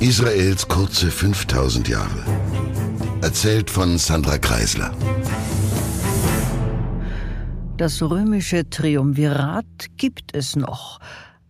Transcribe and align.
Israels 0.00 0.68
kurze 0.68 1.10
5000 1.10 1.88
Jahre. 1.88 2.24
Erzählt 3.20 3.68
von 3.68 3.98
Sandra 3.98 4.38
Kreisler. 4.38 4.92
Das 7.76 8.00
römische 8.00 8.70
Triumvirat 8.70 9.66
gibt 9.96 10.36
es 10.36 10.54
noch, 10.54 11.00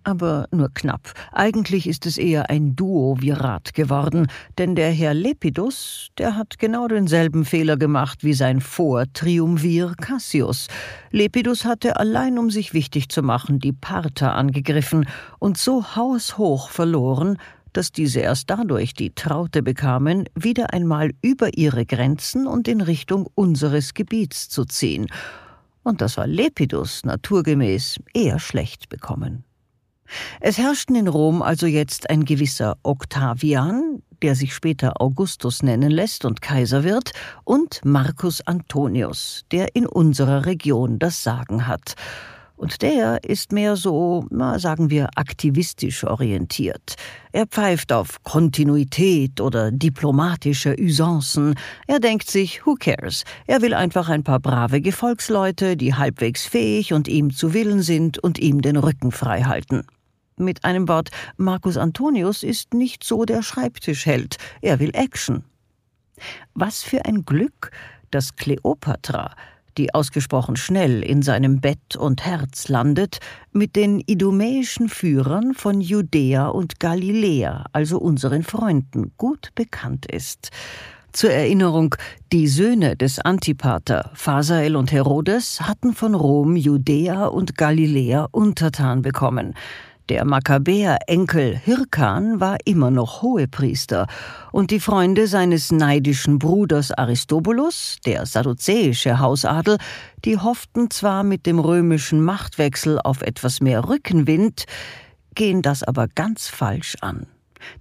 aber 0.03 0.47
nur 0.51 0.71
knapp. 0.73 1.13
Eigentlich 1.31 1.87
ist 1.87 2.07
es 2.07 2.17
eher 2.17 2.49
ein 2.49 2.75
Duovirat 2.75 3.75
geworden, 3.75 4.29
denn 4.57 4.75
der 4.75 4.93
Herr 4.93 5.13
Lepidus, 5.13 6.09
der 6.17 6.35
hat 6.35 6.59
genau 6.59 6.89
denselben 6.89 7.45
Fehler 7.45 7.77
gemacht 7.77 8.25
wie 8.25 8.33
sein 8.33 8.63
Vortriumvir 8.63 9.93
Cassius. 10.01 10.69
Lepidus 11.11 11.67
hatte 11.67 11.97
allein 11.97 12.39
um 12.39 12.49
sich 12.49 12.73
wichtig 12.73 13.11
zu 13.11 13.23
machen 13.23 13.59
die 13.59 13.75
Parther 13.75 14.35
angegriffen 14.35 15.07
und 15.39 15.59
so 15.59 15.97
haushoch 15.97 16.71
verloren, 16.71 17.37
dass 17.73 17.93
diese 17.93 18.21
erst 18.21 18.51
dadurch 18.51 18.95
die 18.95 19.15
Traute 19.15 19.63
bekamen, 19.63 20.29
wieder 20.35 20.73
einmal 20.73 21.13
über 21.23 21.57
ihre 21.57 21.87
Grenzen 21.87 22.47
und 22.47 22.69
in 22.69 22.81
Richtung 22.81 23.29
unseres 23.35 23.95
Gebiets 23.95 24.49
zu 24.49 24.65
ziehen. 24.65 25.07
Und 25.83 26.01
das 26.01 26.17
war 26.17 26.27
Lepidus 26.27 27.05
naturgemäß 27.05 27.99
eher 28.13 28.39
schlecht 28.39 28.89
bekommen. 28.89 29.45
Es 30.41 30.59
herrschten 30.59 30.97
in 30.97 31.09
Rom 31.09 31.43
also 31.43 31.67
jetzt 31.67 32.11
ein 32.11 32.25
gewisser 32.25 32.77
Octavian, 32.83 34.03
der 34.23 34.35
sich 34.35 34.55
später 34.55 35.01
Augustus 35.01 35.63
nennen 35.63 35.91
lässt 35.91 36.25
und 36.25 36.43
Kaiser 36.43 36.83
wird, 36.83 37.13
und 37.45 37.81
Marcus 37.85 38.41
Antonius, 38.47 39.45
der 39.53 39.77
in 39.77 39.87
unserer 39.87 40.47
Region 40.47 40.99
das 40.99 41.23
Sagen 41.23 41.67
hat. 41.67 41.95
Und 42.59 42.83
der 42.83 43.23
ist 43.23 43.53
mehr 43.53 43.77
so, 43.77 44.27
na, 44.31 44.59
sagen 44.59 44.91
wir, 44.91 45.11
aktivistisch 45.15 46.03
orientiert. 46.03 46.97
Er 47.31 47.47
pfeift 47.47 47.93
auf 47.93 48.21
Kontinuität 48.25 49.41
oder 49.41 49.71
diplomatische 49.71 50.75
Usancen. 50.77 51.55
Er 51.87 52.01
denkt 52.01 52.29
sich, 52.29 52.67
who 52.67 52.75
cares? 52.75 53.23
Er 53.47 53.63
will 53.63 53.75
einfach 53.75 54.09
ein 54.09 54.25
paar 54.25 54.41
brave 54.41 54.81
Gefolgsleute, 54.81 55.77
die 55.77 55.95
halbwegs 55.95 56.47
fähig 56.47 56.93
und 56.93 57.07
ihm 57.07 57.33
zu 57.33 57.55
Willen 57.55 57.81
sind 57.81 58.19
und 58.19 58.41
ihm 58.41 58.61
den 58.61 58.77
Rücken 58.77 59.13
frei 59.13 59.43
halten. 59.43 59.87
Mit 60.37 60.65
einem 60.65 60.89
Wort, 60.89 61.11
Marcus 61.37 61.77
Antonius 61.77 62.43
ist 62.43 62.75
nicht 62.75 63.05
so 63.05 63.25
der 63.25 63.43
Schreibtischheld. 63.43 64.37
Er 64.63 64.81
will 64.81 64.91
Action. 64.95 65.45
Was 66.55 66.83
für 66.83 67.05
ein 67.05 67.25
Glück, 67.25 67.71
dass 68.11 68.35
Kleopatra, 68.35 69.37
die 69.79 69.95
ausgesprochen 69.95 70.57
schnell 70.57 71.03
in 71.03 71.23
seinem 71.23 71.61
Bett 71.61 71.97
und 71.97 72.27
Herz 72.27 72.69
landet, 72.69 73.19
mit 73.53 73.77
den 73.77 74.03
idumäischen 74.05 74.89
Führern 74.89 75.55
von 75.55 75.81
Judäa 75.81 76.49
und 76.49 76.81
Galiläa, 76.81 77.65
also 77.73 77.99
unseren 77.99 78.43
Freunden, 78.43 79.13
gut 79.17 79.51
bekannt 79.55 80.05
ist. 80.05 80.51
Zur 81.13 81.31
Erinnerung, 81.31 81.95
die 82.33 82.49
Söhne 82.49 82.95
des 82.95 83.19
Antipater, 83.19 84.11
Phasael 84.15 84.77
und 84.77 84.93
Herodes, 84.93 85.63
hatten 85.63 85.95
von 85.95 86.15
Rom 86.15 86.55
Judäa 86.55 87.27
und 87.27 87.57
Galiläa 87.57 88.29
untertan 88.31 89.03
bekommen. 89.03 89.55
Der 90.09 90.25
Makkabäer-Enkel 90.25 91.55
Hirkan 91.55 92.41
war 92.41 92.57
immer 92.65 92.91
noch 92.91 93.21
Hohepriester, 93.21 94.07
und 94.53 94.71
die 94.71 94.81
Freunde 94.81 95.27
seines 95.27 95.71
neidischen 95.71 96.39
Bruders 96.39 96.93
Aristobulus, 96.93 97.99
der 98.07 98.25
sadduzäische 98.25 99.19
Hausadel, 99.19 99.77
die 100.25 100.39
hofften 100.39 100.91
zwar 100.91 101.25
mit 101.25 101.45
dem 101.45 101.59
römischen 101.59 102.23
Machtwechsel 102.23 102.99
auf 102.99 103.21
etwas 103.21 103.61
mehr 103.61 103.87
Rückenwind, 103.87 104.65
gehen 105.35 105.61
das 105.61 105.83
aber 105.83 106.09
ganz 106.09 106.49
falsch 106.49 106.97
an 107.03 107.27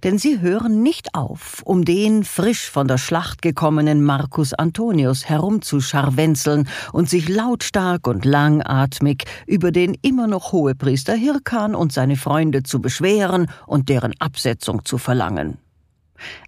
denn 0.02 0.18
sie 0.18 0.40
hören 0.40 0.82
nicht 0.82 1.14
auf, 1.14 1.62
um 1.64 1.84
den 1.84 2.24
frisch 2.24 2.70
von 2.70 2.88
der 2.88 2.98
Schlacht 2.98 3.42
gekommenen 3.42 4.02
Marcus 4.02 4.54
Antonius 4.54 5.28
herumzuscharwenzeln 5.28 6.68
und 6.92 7.08
sich 7.08 7.28
lautstark 7.28 8.06
und 8.06 8.24
langatmig 8.24 9.24
über 9.46 9.72
den 9.72 9.96
immer 10.02 10.26
noch 10.26 10.52
Hohepriester 10.52 11.14
Hirkan 11.14 11.74
und 11.74 11.92
seine 11.92 12.16
Freunde 12.16 12.62
zu 12.62 12.80
beschweren 12.80 13.50
und 13.66 13.88
deren 13.88 14.14
Absetzung 14.20 14.84
zu 14.84 14.98
verlangen. 14.98 15.58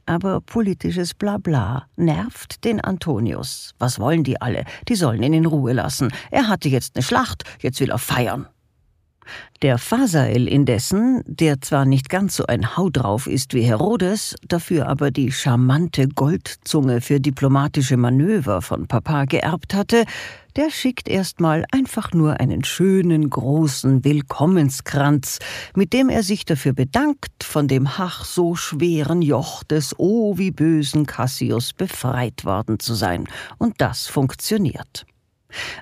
Aber 0.07 0.41
politisches 0.41 1.15
Blabla 1.15 1.87
nervt 1.97 2.65
den 2.65 2.81
Antonius. 2.81 3.75
Was 3.79 3.99
wollen 3.99 4.25
die 4.25 4.41
alle? 4.41 4.65
Die 4.89 4.97
sollen 4.97 5.23
ihn 5.23 5.35
in 5.35 5.47
Ruhe 5.47 5.73
lassen. 5.73 6.13
Er 6.31 6.49
hatte 6.49 6.69
jetzt 6.69 6.97
eine 6.97 7.03
Schlacht, 7.03 7.45
jetzt 7.61 7.81
will 7.81 7.91
er 7.91 7.99
feiern. 7.99 8.49
Der 9.63 9.77
Phasael 9.77 10.49
indessen, 10.49 11.23
der 11.27 11.61
zwar 11.61 11.85
nicht 11.85 12.09
ganz 12.09 12.37
so 12.37 12.47
ein 12.47 12.77
Hau 12.77 12.89
drauf 12.89 13.27
ist 13.27 13.53
wie 13.53 13.63
Herodes, 13.63 14.35
dafür 14.49 14.89
aber 14.89 15.11
die 15.11 15.33
charmante 15.33 16.09
Goldzunge 16.09 17.03
für 17.03 17.21
diplomatische 17.21 17.99
Manöver 17.99 18.63
von 18.63 18.87
Papa 18.87 19.27
geerbt 19.27 19.75
hatte, 19.75 20.05
der 20.57 20.71
schickt 20.71 21.09
erstmal 21.09 21.65
einfach 21.73 22.13
nur 22.13 22.41
einen 22.41 22.65
schönen 22.65 23.31
großen 23.31 24.03
Willkommenskranz, 24.05 25.39
mit 25.75 25.93
dem 25.93 26.09
er 26.09 26.23
sich 26.23 26.45
dafür 26.45 26.73
bedankt, 26.73 27.45
von 27.45 27.69
dem 27.69 27.99
Hach 27.99 28.25
so 28.25 28.57
schweren 28.57 29.23
Joch 29.23 29.63
des 29.63 29.95
oh 29.99 30.39
wie 30.39 30.51
bösen 30.51 31.07
Cassius 31.07 31.73
befreit 31.73 32.45
worden 32.45 32.81
zu 32.81 32.95
sein. 32.95 33.27
Und 33.59 33.75
das 33.81 34.07
funktioniert. 34.07 35.07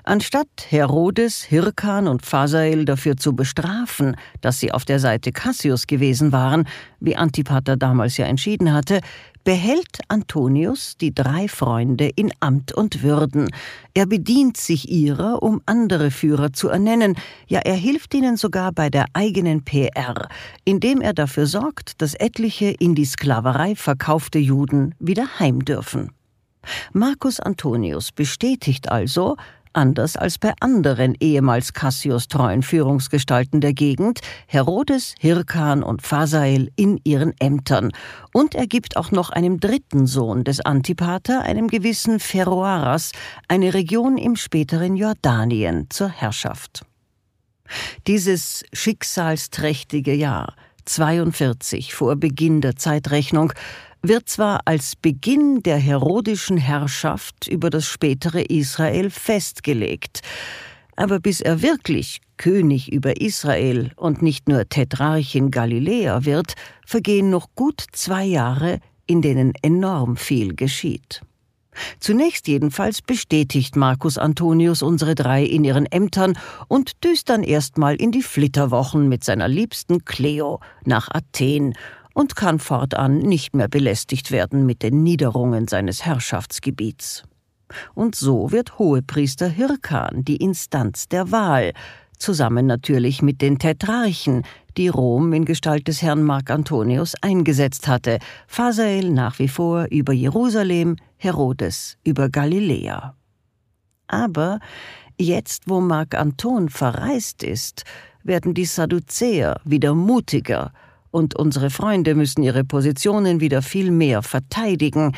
Anstatt 0.03 0.47
Herodes, 0.69 1.43
Hirkan 1.43 2.07
und 2.07 2.25
Phasael 2.25 2.85
dafür 2.85 3.17
zu 3.17 3.35
bestrafen, 3.35 4.15
dass 4.41 4.59
sie 4.59 4.71
auf 4.71 4.85
der 4.85 4.99
Seite 4.99 5.31
Cassius 5.31 5.87
gewesen 5.87 6.31
waren, 6.31 6.67
wie 6.99 7.15
Antipater 7.15 7.77
damals 7.77 8.17
ja 8.17 8.25
entschieden 8.25 8.73
hatte, 8.73 9.01
behält 9.43 9.99
Antonius 10.09 10.97
die 10.97 11.13
drei 11.13 11.47
Freunde 11.47 12.09
in 12.15 12.31
Amt 12.39 12.73
und 12.73 13.01
Würden. 13.01 13.49
Er 13.93 14.05
bedient 14.05 14.57
sich 14.57 14.89
ihrer, 14.89 15.41
um 15.41 15.61
andere 15.65 16.11
Führer 16.11 16.53
zu 16.53 16.69
ernennen, 16.69 17.15
ja 17.47 17.59
er 17.59 17.75
hilft 17.75 18.13
ihnen 18.13 18.37
sogar 18.37 18.71
bei 18.71 18.89
der 18.89 19.05
eigenen 19.13 19.63
PR, 19.63 20.27
indem 20.65 21.01
er 21.01 21.13
dafür 21.13 21.47
sorgt, 21.47 22.01
dass 22.01 22.13
etliche 22.13 22.67
in 22.67 22.95
die 22.95 23.05
Sklaverei 23.05 23.75
verkaufte 23.75 24.39
Juden 24.39 24.93
wieder 24.99 25.39
heim 25.39 25.65
dürfen. 25.65 26.11
Marcus 26.93 27.39
Antonius 27.39 28.11
bestätigt 28.11 28.91
also, 28.91 29.37
Anders 29.73 30.17
als 30.17 30.39
bei 30.39 30.53
anderen 30.59 31.15
ehemals 31.19 31.73
Cassius 31.73 32.27
treuen 32.27 32.63
Führungsgestalten 32.63 33.61
der 33.61 33.73
Gegend, 33.73 34.19
Herodes, 34.47 35.13
Hirkan 35.19 35.83
und 35.83 36.01
Phasael 36.01 36.71
in 36.75 36.99
ihren 37.03 37.33
Ämtern. 37.39 37.91
Und 38.33 38.55
er 38.55 38.65
gibt 38.65 38.97
auch 38.97 39.11
noch 39.11 39.29
einem 39.29 39.59
dritten 39.59 40.07
Sohn 40.07 40.43
des 40.43 40.59
Antipater, 40.61 41.41
einem 41.43 41.67
gewissen 41.67 42.19
Ferroaras, 42.19 43.11
eine 43.47 43.75
Region 43.75 44.17
im 44.17 44.35
späteren 44.35 44.95
Jordanien 44.95 45.87
zur 45.89 46.09
Herrschaft. 46.09 46.83
Dieses 48.07 48.63
schicksalsträchtige 48.73 50.13
Jahr, 50.13 50.55
42 50.85 51.93
vor 51.93 52.15
Beginn 52.15 52.61
der 52.61 52.75
Zeitrechnung, 52.75 53.53
wird 54.01 54.29
zwar 54.29 54.61
als 54.65 54.95
Beginn 54.95 55.61
der 55.63 55.77
herodischen 55.77 56.57
Herrschaft 56.57 57.47
über 57.47 57.69
das 57.69 57.85
spätere 57.85 58.41
Israel 58.41 59.09
festgelegt, 59.09 60.21
aber 60.95 61.19
bis 61.19 61.41
er 61.41 61.61
wirklich 61.61 62.21
König 62.37 62.91
über 62.91 63.21
Israel 63.21 63.91
und 63.95 64.21
nicht 64.21 64.47
nur 64.47 64.67
Tetrarch 64.67 65.35
in 65.35 65.51
Galiläa 65.51 66.25
wird, 66.25 66.53
vergehen 66.85 67.29
noch 67.29 67.49
gut 67.55 67.83
zwei 67.91 68.23
Jahre, 68.23 68.79
in 69.05 69.21
denen 69.21 69.53
enorm 69.61 70.17
viel 70.17 70.55
geschieht. 70.55 71.21
Zunächst 71.99 72.47
jedenfalls 72.47 73.01
bestätigt 73.01 73.75
Marcus 73.75 74.17
Antonius 74.17 74.81
unsere 74.81 75.15
drei 75.15 75.43
in 75.43 75.63
ihren 75.63 75.85
Ämtern 75.85 76.37
und 76.67 77.03
düst 77.03 77.29
dann 77.29 77.43
erstmal 77.43 77.95
in 77.95 78.11
die 78.11 78.23
Flitterwochen 78.23 79.07
mit 79.07 79.23
seiner 79.23 79.47
liebsten 79.47 80.03
Cleo 80.05 80.59
nach 80.85 81.09
Athen 81.11 81.75
und 82.19 82.35
kann 82.35 82.59
fortan 82.59 83.19
nicht 83.19 83.55
mehr 83.55 83.69
belästigt 83.69 84.29
werden 84.29 84.65
mit 84.65 84.83
den 84.83 85.03
Niederungen 85.03 85.69
seines 85.69 86.05
Herrschaftsgebiets. 86.05 87.23
Und 87.95 88.13
so 88.13 88.51
wird 88.51 88.77
Hohepriester 88.77 89.47
Hirkan 89.47 90.25
die 90.25 90.35
Instanz 90.35 91.07
der 91.07 91.31
Wahl, 91.31 91.71
zusammen 92.17 92.65
natürlich 92.65 93.21
mit 93.21 93.41
den 93.41 93.57
Tetrarchen, 93.57 94.43
die 94.75 94.89
Rom 94.89 95.31
in 95.31 95.45
Gestalt 95.45 95.87
des 95.87 96.01
Herrn 96.01 96.23
Mark 96.23 96.49
Antonius 96.49 97.15
eingesetzt 97.21 97.87
hatte, 97.87 98.19
Phasael 98.47 99.11
nach 99.11 99.39
wie 99.39 99.47
vor 99.47 99.85
über 99.89 100.11
Jerusalem, 100.11 100.97
Herodes 101.15 101.97
über 102.03 102.27
Galiläa. 102.27 103.15
Aber 104.07 104.59
jetzt, 105.17 105.69
wo 105.69 105.79
Mark 105.79 106.15
Anton 106.15 106.67
verreist 106.67 107.43
ist, 107.43 107.85
werden 108.23 108.53
die 108.53 108.65
Sadduzäer 108.65 109.61
wieder 109.63 109.93
mutiger 109.95 110.73
und 111.11 111.35
unsere 111.35 111.69
Freunde 111.69 112.15
müssen 112.15 112.43
ihre 112.43 112.63
Positionen 112.63 113.39
wieder 113.39 113.61
viel 113.61 113.91
mehr 113.91 114.21
verteidigen. 114.21 115.15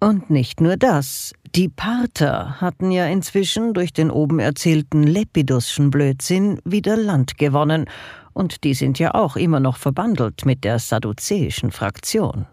Und 0.00 0.30
nicht 0.30 0.60
nur 0.60 0.76
das. 0.76 1.32
Die 1.54 1.68
Parther 1.68 2.60
hatten 2.60 2.90
ja 2.90 3.06
inzwischen 3.06 3.74
durch 3.74 3.92
den 3.92 4.10
oben 4.10 4.38
erzählten 4.38 5.02
Lepidusschen 5.02 5.90
Blödsinn 5.90 6.60
wieder 6.64 6.96
Land 6.96 7.38
gewonnen, 7.38 7.86
und 8.32 8.62
die 8.64 8.74
sind 8.74 8.98
ja 8.98 9.14
auch 9.14 9.36
immer 9.36 9.60
noch 9.60 9.76
verbandelt 9.76 10.46
mit 10.46 10.62
der 10.64 10.78
sadduzäischen 10.78 11.72
Fraktion. 11.72 12.46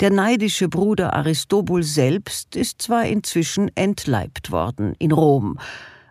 Der 0.00 0.10
neidische 0.10 0.68
Bruder 0.68 1.14
Aristobul 1.14 1.82
selbst 1.82 2.56
ist 2.56 2.82
zwar 2.82 3.06
inzwischen 3.06 3.70
entleibt 3.74 4.50
worden 4.50 4.94
in 4.98 5.12
Rom, 5.12 5.58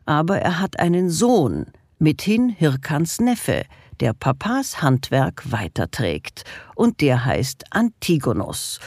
aber 0.05 0.39
er 0.39 0.59
hat 0.59 0.79
einen 0.79 1.09
Sohn, 1.09 1.67
mithin 1.99 2.49
Hirkans 2.49 3.19
Neffe, 3.19 3.63
der 3.99 4.13
Papas 4.13 4.81
Handwerk 4.81 5.51
weiterträgt, 5.51 6.43
und 6.75 7.01
der 7.01 7.25
heißt 7.25 7.65
Antigonos. 7.71 8.79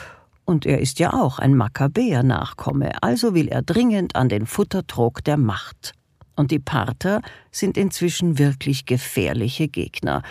Und 0.45 0.67
er 0.67 0.81
ist 0.81 0.99
ja 0.99 1.12
auch 1.12 1.39
ein 1.39 1.55
Makkabäer-Nachkomme, 1.55 3.03
also 3.03 3.35
will 3.35 3.49
er 3.49 3.62
dringend 3.62 4.17
an 4.17 4.29
den 4.29 4.47
Futtertrog 4.47 5.23
der 5.25 5.37
Macht. 5.37 5.93
Und 6.35 6.51
die 6.51 6.59
Parther 6.59 7.21
sind 7.53 7.77
inzwischen 7.77 8.39
wirklich 8.39 8.87
gefährliche 8.87 9.69
Gegner. 9.69 10.23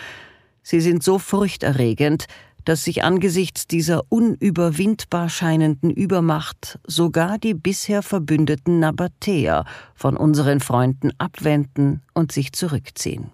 Sie 0.62 0.80
sind 0.80 1.02
so 1.02 1.18
furchterregend, 1.18 2.26
dass 2.64 2.84
sich 2.84 3.02
angesichts 3.02 3.66
dieser 3.66 4.02
unüberwindbar 4.08 5.28
scheinenden 5.28 5.90
Übermacht 5.90 6.78
sogar 6.86 7.38
die 7.38 7.54
bisher 7.54 8.02
verbündeten 8.02 8.80
Nabatäer 8.80 9.64
von 9.94 10.16
unseren 10.16 10.60
Freunden 10.60 11.10
abwenden 11.18 12.02
und 12.12 12.32
sich 12.32 12.52
zurückziehen. 12.52 13.30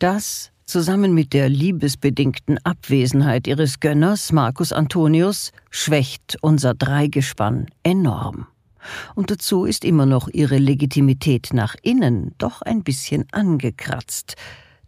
Das, 0.00 0.50
zusammen 0.64 1.12
mit 1.12 1.34
der 1.34 1.50
liebesbedingten 1.50 2.56
Abwesenheit 2.64 3.46
ihres 3.46 3.80
Gönners 3.80 4.32
Marcus 4.32 4.72
Antonius, 4.72 5.52
schwächt 5.68 6.38
unser 6.40 6.72
Dreigespann 6.72 7.66
enorm. 7.82 8.46
Und 9.14 9.30
dazu 9.30 9.66
ist 9.66 9.84
immer 9.84 10.06
noch 10.06 10.28
ihre 10.28 10.56
Legitimität 10.56 11.50
nach 11.52 11.76
innen 11.82 12.34
doch 12.38 12.62
ein 12.62 12.82
bisschen 12.82 13.26
angekratzt, 13.30 14.36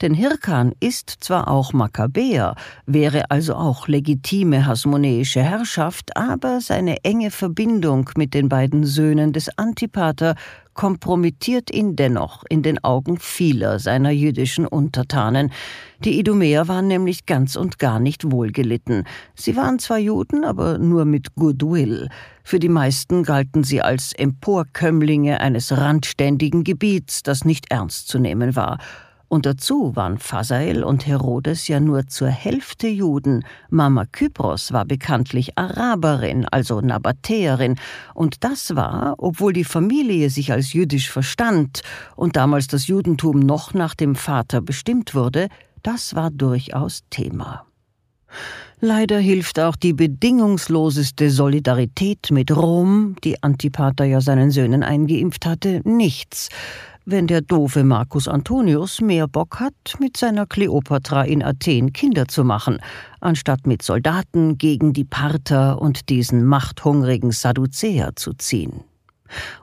denn 0.03 0.15
Hirkan 0.15 0.73
ist 0.81 1.11
zwar 1.21 1.47
auch 1.47 1.73
Makkabäer, 1.73 2.57
wäre 2.87 3.31
also 3.31 3.55
auch 3.55 3.87
legitime 3.87 4.67
hasmonäische 4.67 5.43
Herrschaft, 5.43 6.17
aber 6.17 6.61
seine 6.61 7.05
enge 7.05 7.31
Verbindung 7.31 8.11
mit 8.17 8.35
den 8.35 8.49
beiden 8.49 8.85
Söhnen 8.85 9.33
des 9.33 9.57
Antipater 9.59 10.35
kompromittiert 10.75 11.71
ihn 11.71 11.97
dennoch 11.97 12.45
in 12.49 12.63
den 12.63 12.83
Augen 12.83 13.19
vieler 13.19 13.79
seiner 13.79 14.11
jüdischen 14.11 14.67
Untertanen. 14.67 15.53
Die 16.05 16.19
Idumäer 16.19 16.69
waren 16.69 16.89
nämlich 16.89 17.27
ganz 17.27 17.57
und 17.57 17.79
gar 17.79 18.01
nicht 18.01 18.31
wohlgelitten. 18.31 19.05
Sie 19.35 19.57
waren 19.57 19.79
zwar 19.79 19.99
Juden, 19.99 20.45
aber 20.45 20.79
nur 20.79 21.05
mit 21.05 21.35
Goodwill. 21.35 22.09
Für 22.45 22.59
die 22.59 22.69
meisten 22.69 23.23
galten 23.23 23.65
sie 23.65 23.83
als 23.83 24.13
Emporkömmlinge 24.13 25.41
eines 25.41 25.73
randständigen 25.73 26.65
Gebiets, 26.65 27.23
das 27.23 27.45
nicht 27.45 27.71
ernst 27.71 28.09
zu 28.09 28.19
nehmen 28.19 28.57
war. 28.57 28.79
Und 29.33 29.47
dazu 29.47 29.97
waren 29.97 30.19
Phasael 30.19 30.85
und 30.85 31.07
Herodes 31.07 31.67
ja 31.67 31.81
nur 31.81 32.07
zur 32.07 32.29
Hälfte 32.29 32.87
Juden. 32.87 33.47
Mama 33.71 34.05
Kypros 34.05 34.75
war 34.75 34.85
bekanntlich 34.85 35.57
Araberin, 35.57 36.45
also 36.51 36.83
Nabatäerin. 36.83 37.77
Und 38.13 38.45
das 38.45 38.77
war, 38.77 39.15
obwohl 39.17 39.55
die 39.55 39.65
Familie 39.65 40.29
sich 40.29 40.53
als 40.53 40.75
jüdisch 40.75 41.11
verstand 41.11 41.81
und 42.15 42.37
damals 42.37 42.67
das 42.67 42.89
Judentum 42.89 43.41
noch 43.41 43.73
nach 43.73 43.95
dem 43.95 44.17
Vater 44.17 44.61
bestimmt 44.61 45.15
wurde, 45.15 45.49
das 45.83 46.15
war 46.15 46.31
durchaus 46.31 47.01
Thema. 47.09 47.65
Leider 48.81 49.19
hilft 49.19 49.61
auch 49.61 49.77
die 49.77 49.93
bedingungsloseste 49.95 51.31
Solidarität 51.31 52.31
mit 52.33 52.55
Rom, 52.55 53.17
die 53.25 53.43
Antipater 53.43 54.05
ja 54.05 54.21
seinen 54.21 54.51
Söhnen 54.51 54.83
eingeimpft 54.83 55.47
hatte, 55.47 55.81
nichts 55.85 56.51
wenn 57.05 57.27
der 57.27 57.41
doofe 57.41 57.85
Marcus 57.85 58.29
Antonius 58.29 59.01
mehr 59.01 59.27
Bock 59.27 59.61
hat, 59.61 59.75
mit 59.99 60.17
seiner 60.17 60.47
Kleopatra 60.47 61.23
in 61.23 61.43
Athen 61.43 61.93
Kinder 61.93 62.29
zu 62.29 62.45
machen, 62.45 62.79
anstatt 63.21 63.67
mit 63.67 63.83
Soldaten 63.83 64.59
gegen 64.59 64.93
die 64.93 65.05
Parther 65.05 65.81
und 65.81 66.09
diesen 66.09 66.45
machthungrigen 66.45 67.33
Sadduzäer 67.33 68.15
zu 68.17 68.35
ziehen. 68.35 68.85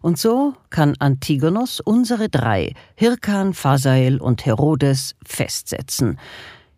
Und 0.02 0.18
so 0.18 0.54
kann 0.70 0.96
Antigonos 1.00 1.80
unsere 1.80 2.28
drei, 2.28 2.74
Hirkan, 2.96 3.54
Phasael 3.54 4.20
und 4.20 4.46
Herodes, 4.46 5.16
festsetzen. 5.24 6.20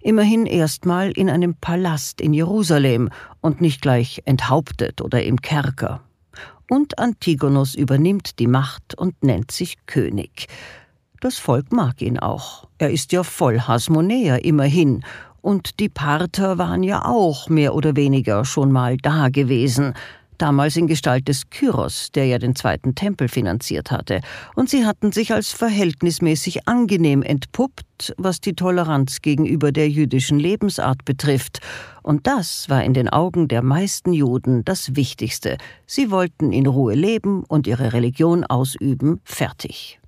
Immerhin 0.01 0.45
erstmal 0.45 1.11
in 1.11 1.29
einem 1.29 1.55
Palast 1.55 2.21
in 2.21 2.33
Jerusalem 2.33 3.09
und 3.39 3.61
nicht 3.61 3.81
gleich 3.81 4.21
enthauptet 4.25 5.01
oder 5.01 5.23
im 5.23 5.41
Kerker 5.41 6.01
und 6.69 6.99
Antigonos 6.99 7.75
übernimmt 7.75 8.39
die 8.39 8.47
Macht 8.47 8.95
und 8.95 9.23
nennt 9.23 9.51
sich 9.51 9.77
König. 9.85 10.47
Das 11.19 11.37
Volk 11.37 11.71
mag 11.71 12.01
ihn 12.01 12.17
auch. 12.17 12.67
Er 12.77 12.91
ist 12.91 13.11
ja 13.11 13.23
voll 13.23 13.59
Hasmonäer 13.59 14.43
immerhin. 14.43 15.03
Und 15.41 15.79
die 15.79 15.89
Parther 15.89 16.57
waren 16.57 16.83
ja 16.83 17.05
auch 17.05 17.49
mehr 17.49 17.75
oder 17.75 17.95
weniger 17.95 18.45
schon 18.45 18.71
mal 18.71 18.97
da 18.97 19.29
gewesen 19.29 19.93
damals 20.41 20.75
in 20.75 20.87
Gestalt 20.87 21.27
des 21.27 21.49
Kyros, 21.49 22.11
der 22.11 22.25
ja 22.25 22.39
den 22.39 22.55
zweiten 22.55 22.95
Tempel 22.95 23.27
finanziert 23.27 23.91
hatte, 23.91 24.21
und 24.55 24.69
sie 24.69 24.85
hatten 24.85 25.11
sich 25.11 25.33
als 25.33 25.51
verhältnismäßig 25.51 26.67
angenehm 26.67 27.21
entpuppt, 27.21 28.13
was 28.17 28.41
die 28.41 28.53
Toleranz 28.53 29.21
gegenüber 29.21 29.71
der 29.71 29.89
jüdischen 29.89 30.39
Lebensart 30.39 31.05
betrifft, 31.05 31.59
und 32.03 32.25
das 32.25 32.67
war 32.69 32.83
in 32.83 32.93
den 32.93 33.09
Augen 33.09 33.47
der 33.47 33.61
meisten 33.61 34.11
Juden 34.11 34.65
das 34.65 34.95
Wichtigste. 34.95 35.57
Sie 35.85 36.09
wollten 36.09 36.51
in 36.51 36.65
Ruhe 36.65 36.95
leben 36.95 37.43
und 37.43 37.67
ihre 37.67 37.93
Religion 37.93 38.43
ausüben, 38.43 39.21
fertig. 39.23 40.00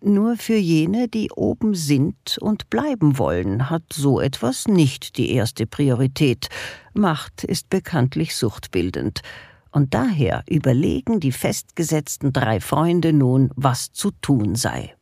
Nur 0.00 0.36
für 0.36 0.56
jene, 0.56 1.08
die 1.08 1.30
oben 1.30 1.74
sind 1.74 2.38
und 2.40 2.68
bleiben 2.70 3.18
wollen, 3.18 3.70
hat 3.70 3.84
so 3.92 4.20
etwas 4.20 4.66
nicht 4.66 5.16
die 5.16 5.32
erste 5.32 5.66
Priorität. 5.66 6.48
Macht 6.94 7.44
ist 7.44 7.70
bekanntlich 7.70 8.34
suchtbildend. 8.34 9.22
Und 9.70 9.94
daher 9.94 10.44
überlegen 10.48 11.20
die 11.20 11.32
festgesetzten 11.32 12.32
drei 12.32 12.60
Freunde 12.60 13.12
nun, 13.12 13.50
was 13.56 13.92
zu 13.92 14.10
tun 14.20 14.54
sei. 14.54 14.94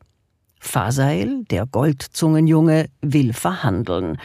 Phasael, 0.61 1.45
der 1.51 1.67
Goldzungenjunge, 1.67 2.89
will 3.01 3.33
verhandeln. 3.33 4.19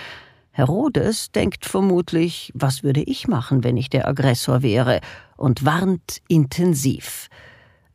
Herodes 0.51 1.31
denkt 1.31 1.65
vermutlich, 1.65 2.51
was 2.53 2.83
würde 2.83 3.01
ich 3.01 3.27
machen, 3.27 3.63
wenn 3.63 3.77
ich 3.77 3.89
der 3.89 4.07
Aggressor 4.07 4.61
wäre, 4.61 5.01
und 5.35 5.65
warnt 5.65 6.21
intensiv. 6.27 7.29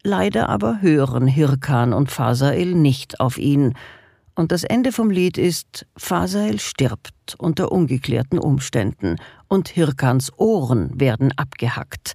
Leider 0.03 0.49
aber 0.49 0.81
hören 0.81 1.27
Hirkan 1.27 1.93
und 1.93 2.11
Phasael 2.11 2.75
nicht 2.75 3.21
auf 3.21 3.37
ihn. 3.37 3.75
Und 4.35 4.51
das 4.51 4.65
Ende 4.65 4.93
vom 4.93 5.11
Lied 5.11 5.37
ist, 5.37 5.87
Phasael 5.97 6.59
stirbt 6.59 7.35
unter 7.37 7.71
ungeklärten 7.71 8.39
Umständen 8.39 9.17
und 9.49 9.69
Hirkans 9.69 10.33
Ohren 10.39 10.99
werden 10.99 11.33
abgehackt. 11.37 12.15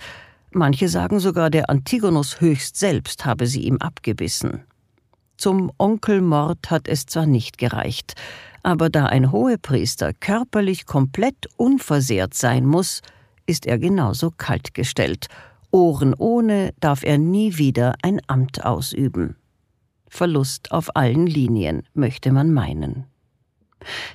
Manche 0.49 0.89
sagen 0.89 1.19
sogar, 1.19 1.51
der 1.51 1.69
Antigonus 1.69 2.41
höchst 2.41 2.77
selbst 2.77 3.25
habe 3.25 3.45
sie 3.45 3.61
ihm 3.61 3.77
abgebissen. 3.77 4.63
Zum 5.37 5.71
Onkelmord 5.77 6.71
hat 6.71 6.87
es 6.87 7.05
zwar 7.05 7.27
nicht 7.27 7.59
gereicht, 7.59 8.15
aber 8.63 8.89
da 8.89 9.05
ein 9.05 9.31
Hohepriester 9.31 10.13
körperlich 10.13 10.87
komplett 10.87 11.47
unversehrt 11.57 12.33
sein 12.33 12.65
muss, 12.65 13.01
ist 13.45 13.67
er 13.67 13.77
genauso 13.77 14.31
kaltgestellt 14.31 15.27
Ohren 15.71 16.13
ohne 16.13 16.73
darf 16.79 17.03
er 17.03 17.17
nie 17.17 17.57
wieder 17.57 17.95
ein 18.01 18.21
Amt 18.27 18.65
ausüben. 18.65 19.35
Verlust 20.07 20.71
auf 20.71 20.95
allen 20.95 21.27
Linien, 21.27 21.83
möchte 21.93 22.31
man 22.31 22.53
meinen. 22.53 23.05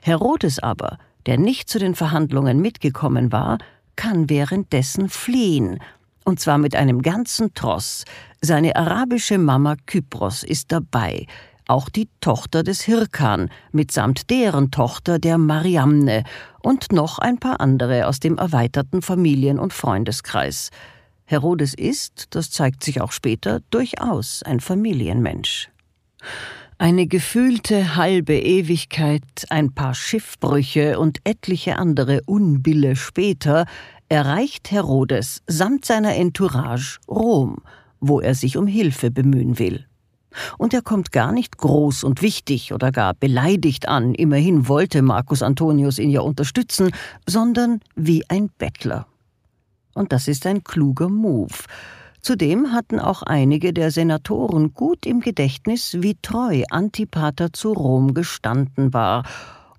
Herodes 0.02 0.59
aber, 0.59 0.99
der 1.26 1.38
nicht 1.38 1.69
zu 1.69 1.78
den 1.78 1.95
Verhandlungen 1.95 2.61
mitgekommen 2.61 3.33
war, 3.33 3.59
kann 3.97 4.30
währenddessen 4.30 5.09
fliehen, 5.09 5.78
und 6.25 6.40
zwar 6.40 6.59
mit 6.59 6.75
einem 6.75 7.02
ganzen 7.02 7.54
Tross. 7.54 8.04
Seine 8.40 8.76
arabische 8.76 9.38
Mama 9.38 9.76
Kypros 9.87 10.42
ist 10.42 10.73
dabei, 10.73 11.26
auch 11.66 11.88
die 11.88 12.09
Tochter 12.21 12.62
des 12.62 12.80
Hirkan, 12.83 13.49
mitsamt 13.73 14.30
deren 14.30 14.71
Tochter 14.71 15.19
der 15.19 15.38
Mariamne 15.38 16.25
und 16.62 16.92
noch 16.92 17.19
ein 17.19 17.38
paar 17.38 17.61
andere 17.61 18.07
aus 18.07 18.19
dem 18.19 18.38
erweiterten 18.38 19.02
Familien- 19.02 19.59
und 19.59 19.73
Freundeskreis. 19.73 20.71
Herodes 21.30 21.75
ist, 21.75 22.34
das 22.34 22.50
zeigt 22.50 22.82
sich 22.82 23.00
auch 23.00 23.12
später, 23.12 23.60
durchaus 23.70 24.42
ein 24.42 24.58
Familienmensch. 24.58 25.70
Eine 26.76 27.06
gefühlte 27.06 27.94
halbe 27.94 28.37
Ewigkeit, 28.37 29.22
ein 29.49 29.72
paar 29.72 29.94
Schiffbrüche 29.94 30.99
und 30.99 31.18
etliche 31.22 31.76
andere 31.76 32.22
Unbille 32.26 32.96
später 32.96 33.66
erreicht 34.08 34.72
Herodes 34.72 35.42
samt 35.46 35.84
seiner 35.84 36.16
Entourage 36.16 36.99
Rom, 37.06 37.58
wo 38.00 38.20
er 38.20 38.34
sich 38.34 38.56
um 38.56 38.66
Hilfe 38.66 39.12
bemühen 39.12 39.60
will. 39.60 39.87
Und 40.58 40.75
er 40.75 40.82
kommt 40.82 41.12
gar 41.12 41.30
nicht 41.30 41.58
groß 41.58 42.02
und 42.02 42.22
wichtig 42.22 42.72
oder 42.72 42.90
gar 42.90 43.14
beleidigt 43.14 43.87
an, 43.87 44.14
immerhin 44.16 44.66
wollte 44.66 45.02
Marcus 45.02 45.42
Antonius 45.42 46.00
ihn 46.00 46.10
ja 46.10 46.22
unterstützen, 46.22 46.90
sondern 47.25 47.80
wie 47.94 48.28
ein 48.28 48.50
Bettler. 48.58 49.06
Und 50.00 50.12
das 50.12 50.28
ist 50.28 50.47
ein 50.47 50.64
kluger 50.64 51.11
Move. 51.11 51.52
Zudem 52.23 52.73
hatten 52.73 52.99
auch 52.99 53.23
einige 53.23 53.75
der 53.75 53.90
Senatoren 53.90 54.73
gut 54.73 55.04
im 55.04 55.21
Gedächtnis, 55.21 55.99
wie 56.00 56.16
treu 56.23 56.62
Antipater 56.71 57.52
zu 57.52 57.75
Rom 57.75 58.14
gestanden 58.14 58.95
war. 58.95 59.25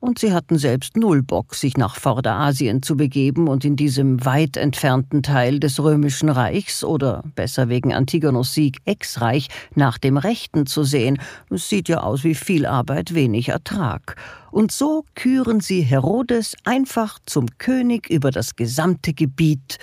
Und 0.02 0.18
sie 0.20 0.34
hatten 0.34 0.58
selbst 0.58 0.98
null 0.98 1.22
Bock, 1.22 1.54
sich 1.54 1.78
nach 1.78 1.96
Vorderasien 1.96 2.82
zu 2.82 2.98
begeben 2.98 3.48
und 3.48 3.64
in 3.64 3.76
diesem 3.76 4.26
weit 4.26 4.58
entfernten 4.58 5.22
Teil 5.24 5.60
des 5.60 5.82
römischen 5.82 6.30
Reichs 6.30 6.84
oder 6.84 7.24
besser 7.36 7.70
wegen 7.70 7.94
Antigonos 7.94 8.54
Sieg 8.54 8.80
Ex-Reich 8.86 9.48
nach 9.76 10.00
dem 10.00 10.18
Rechten 10.18 10.66
zu 10.66 10.84
sehen. 10.84 11.20
Es 11.52 11.70
sieht 11.70 11.88
ja 11.88 12.02
aus 12.02 12.24
wie 12.24 12.36
viel 12.36 12.66
Arbeit, 12.66 13.14
wenig 13.14 13.50
Ertrag. 13.50 14.16
Und 14.50 14.72
so 14.72 15.06
küren 15.14 15.62
sie 15.62 15.82
Herodes 15.82 16.56
einfach 16.64 17.20
zum 17.26 17.46
König 17.60 18.10
über 18.10 18.32
das 18.32 18.56
gesamte 18.56 19.14
Gebiet, 19.14 19.78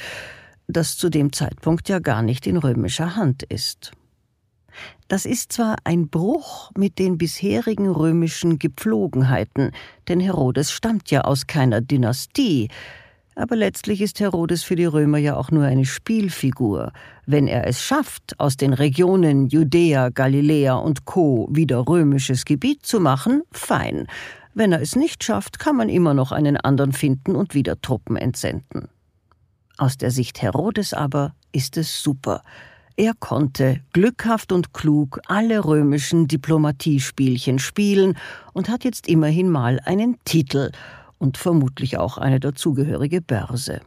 das 0.66 0.98
zu 0.98 1.10
dem 1.10 1.32
Zeitpunkt 1.32 1.88
ja 1.88 2.00
gar 2.00 2.22
nicht 2.22 2.46
in 2.48 2.56
römischer 2.56 3.14
Hand 3.14 3.44
ist. 3.44 3.92
Das 5.08 5.24
ist 5.24 5.52
zwar 5.52 5.76
ein 5.84 6.08
Bruch 6.08 6.70
mit 6.76 6.98
den 6.98 7.18
bisherigen 7.18 7.88
römischen 7.88 8.58
Gepflogenheiten, 8.58 9.72
denn 10.08 10.20
Herodes 10.20 10.70
stammt 10.70 11.10
ja 11.10 11.22
aus 11.22 11.46
keiner 11.46 11.80
Dynastie, 11.80 12.68
aber 13.38 13.54
letztlich 13.54 14.00
ist 14.00 14.18
Herodes 14.18 14.64
für 14.64 14.74
die 14.74 14.84
Römer 14.84 15.18
ja 15.18 15.36
auch 15.36 15.52
nur 15.52 15.62
eine 15.62 15.84
Spielfigur. 15.84 16.92
Wenn 17.24 17.46
er 17.46 17.68
es 17.68 17.80
schafft, 17.80 18.38
aus 18.40 18.56
den 18.56 18.72
Regionen 18.72 19.46
Judäa, 19.46 20.08
Galiläa 20.08 20.74
und 20.74 21.04
Co. 21.04 21.48
wieder 21.48 21.86
römisches 21.86 22.44
Gebiet 22.44 22.84
zu 22.84 22.98
machen, 22.98 23.42
fein. 23.52 24.08
Wenn 24.54 24.72
er 24.72 24.82
es 24.82 24.96
nicht 24.96 25.22
schafft, 25.22 25.60
kann 25.60 25.76
man 25.76 25.88
immer 25.88 26.14
noch 26.14 26.32
einen 26.32 26.56
anderen 26.56 26.92
finden 26.92 27.36
und 27.36 27.54
wieder 27.54 27.80
Truppen 27.80 28.16
entsenden. 28.16 28.88
Aus 29.76 29.96
der 29.96 30.10
Sicht 30.10 30.42
Herodes 30.42 30.92
aber 30.92 31.32
ist 31.52 31.76
es 31.76 32.02
super. 32.02 32.42
Er 32.98 33.14
konnte 33.14 33.80
glückhaft 33.92 34.50
und 34.50 34.74
klug 34.74 35.20
alle 35.28 35.64
römischen 35.64 36.26
Diplomatiespielchen 36.26 37.60
spielen 37.60 38.18
und 38.54 38.68
hat 38.68 38.82
jetzt 38.82 39.06
immerhin 39.06 39.50
mal 39.50 39.78
einen 39.84 40.16
Titel 40.24 40.72
und 41.16 41.38
vermutlich 41.38 41.96
auch 41.96 42.18
eine 42.18 42.40
dazugehörige 42.40 43.20
Börse. 43.20 43.82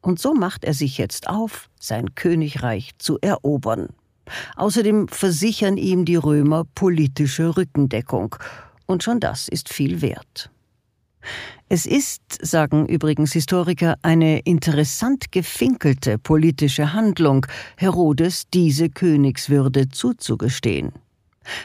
Und 0.00 0.18
so 0.18 0.34
macht 0.34 0.64
er 0.64 0.74
sich 0.74 0.98
jetzt 0.98 1.28
auf, 1.28 1.70
sein 1.78 2.16
Königreich 2.16 2.90
zu 2.98 3.20
erobern. 3.20 3.90
Außerdem 4.56 5.06
versichern 5.06 5.76
ihm 5.76 6.04
die 6.04 6.16
Römer 6.16 6.64
politische 6.74 7.56
Rückendeckung, 7.56 8.34
und 8.86 9.04
schon 9.04 9.20
das 9.20 9.46
ist 9.46 9.68
viel 9.68 10.00
wert. 10.00 10.50
Es 11.68 11.84
ist, 11.86 12.22
sagen 12.40 12.86
übrigens 12.86 13.32
Historiker, 13.32 13.96
eine 14.02 14.38
interessant 14.40 15.32
gefinkelte 15.32 16.18
politische 16.18 16.92
Handlung, 16.92 17.46
Herodes 17.76 18.44
diese 18.52 18.88
Königswürde 18.88 19.88
zuzugestehen. 19.88 20.92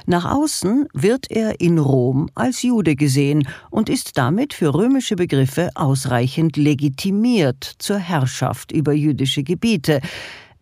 Nach 0.05 0.25
außen 0.25 0.87
wird 0.93 1.29
er 1.29 1.59
in 1.59 1.77
Rom 1.77 2.29
als 2.35 2.61
Jude 2.61 2.95
gesehen 2.95 3.47
und 3.69 3.89
ist 3.89 4.17
damit 4.17 4.53
für 4.53 4.73
römische 4.73 5.15
Begriffe 5.15 5.69
ausreichend 5.75 6.57
legitimiert 6.57 7.75
zur 7.79 7.97
Herrschaft 7.97 8.71
über 8.71 8.93
jüdische 8.93 9.43
Gebiete. 9.43 10.01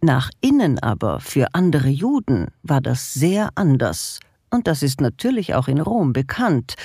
Nach 0.02 0.30
innen 0.42 0.80
aber 0.80 1.20
für 1.20 1.48
andere 1.54 1.90
Juden 1.90 2.48
war 2.64 2.82
das 2.82 3.14
sehr 3.14 3.50
anders. 3.56 4.20
Und 4.50 4.68
das 4.68 4.84
ist 4.84 5.02
natürlich 5.02 5.54
auch 5.54 5.68
in 5.68 5.80
Rom 5.80 6.14
bekannt. 6.14 6.76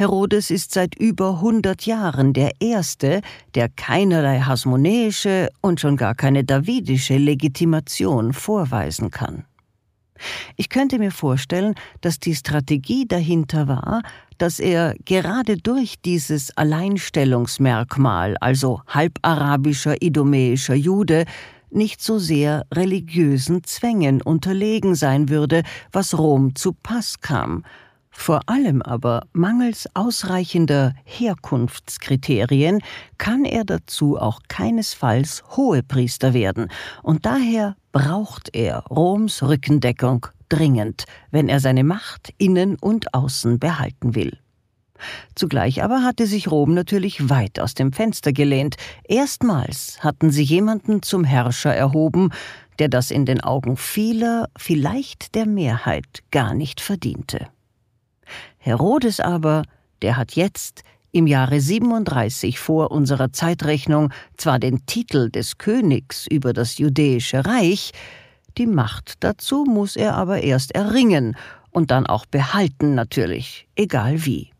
Herodes 0.00 0.50
ist 0.50 0.72
seit 0.72 0.94
über 0.94 1.42
hundert 1.42 1.84
Jahren 1.84 2.32
der 2.32 2.52
Erste, 2.58 3.20
der 3.54 3.68
keinerlei 3.68 4.40
hasmonäische 4.40 5.50
und 5.60 5.78
schon 5.78 5.98
gar 5.98 6.14
keine 6.14 6.42
davidische 6.42 7.18
Legitimation 7.18 8.32
vorweisen 8.32 9.10
kann. 9.10 9.44
Ich 10.56 10.70
könnte 10.70 10.98
mir 10.98 11.10
vorstellen, 11.10 11.74
dass 12.00 12.18
die 12.18 12.34
Strategie 12.34 13.06
dahinter 13.06 13.68
war, 13.68 14.00
dass 14.38 14.58
er 14.58 14.94
gerade 15.04 15.58
durch 15.58 16.00
dieses 16.00 16.56
Alleinstellungsmerkmal, 16.56 18.38
also 18.40 18.80
halbarabischer, 18.86 20.00
idumäischer 20.00 20.76
Jude, 20.76 21.26
nicht 21.68 22.02
so 22.02 22.18
sehr 22.18 22.64
religiösen 22.72 23.64
Zwängen 23.64 24.22
unterlegen 24.22 24.94
sein 24.94 25.28
würde, 25.28 25.62
was 25.92 26.18
Rom 26.18 26.54
zu 26.54 26.72
Pass 26.72 27.20
kam, 27.20 27.64
vor 28.10 28.42
allem 28.46 28.82
aber 28.82 29.22
mangels 29.32 29.88
ausreichender 29.94 30.94
Herkunftskriterien 31.04 32.80
kann 33.18 33.44
er 33.44 33.64
dazu 33.64 34.18
auch 34.18 34.40
keinesfalls 34.48 35.42
Hohepriester 35.56 36.34
werden, 36.34 36.68
und 37.02 37.26
daher 37.26 37.76
braucht 37.92 38.54
er 38.54 38.84
Roms 38.90 39.42
Rückendeckung 39.42 40.26
dringend, 40.48 41.04
wenn 41.30 41.48
er 41.48 41.60
seine 41.60 41.84
Macht 41.84 42.32
innen 42.38 42.76
und 42.76 43.14
außen 43.14 43.58
behalten 43.58 44.14
will. 44.14 44.38
Zugleich 45.34 45.82
aber 45.82 46.02
hatte 46.02 46.26
sich 46.26 46.50
Rom 46.50 46.74
natürlich 46.74 47.30
weit 47.30 47.58
aus 47.58 47.74
dem 47.74 47.92
Fenster 47.92 48.32
gelehnt. 48.32 48.76
Erstmals 49.04 50.04
hatten 50.04 50.30
sie 50.30 50.42
jemanden 50.42 51.02
zum 51.02 51.24
Herrscher 51.24 51.74
erhoben, 51.74 52.30
der 52.78 52.88
das 52.88 53.10
in 53.10 53.24
den 53.24 53.40
Augen 53.40 53.76
vieler, 53.76 54.48
vielleicht 54.58 55.34
der 55.34 55.46
Mehrheit, 55.46 56.22
gar 56.30 56.54
nicht 56.54 56.80
verdiente. 56.80 57.48
Herodes 58.62 59.20
aber, 59.20 59.64
der 60.02 60.18
hat 60.18 60.32
jetzt 60.32 60.82
im 61.12 61.26
Jahre 61.26 61.60
37 61.60 62.58
vor 62.58 62.90
unserer 62.90 63.32
Zeitrechnung 63.32 64.12
zwar 64.36 64.58
den 64.58 64.84
Titel 64.84 65.30
des 65.30 65.58
Königs 65.58 66.26
über 66.26 66.52
das 66.52 66.78
judäische 66.78 67.44
Reich, 67.44 67.92
die 68.58 68.66
Macht 68.66 69.14
dazu 69.20 69.64
muss 69.64 69.96
er 69.96 70.14
aber 70.14 70.42
erst 70.42 70.74
erringen 70.74 71.36
und 71.70 71.90
dann 71.90 72.06
auch 72.06 72.26
behalten 72.26 72.94
natürlich, 72.94 73.66
egal 73.76 74.26
wie. 74.26 74.50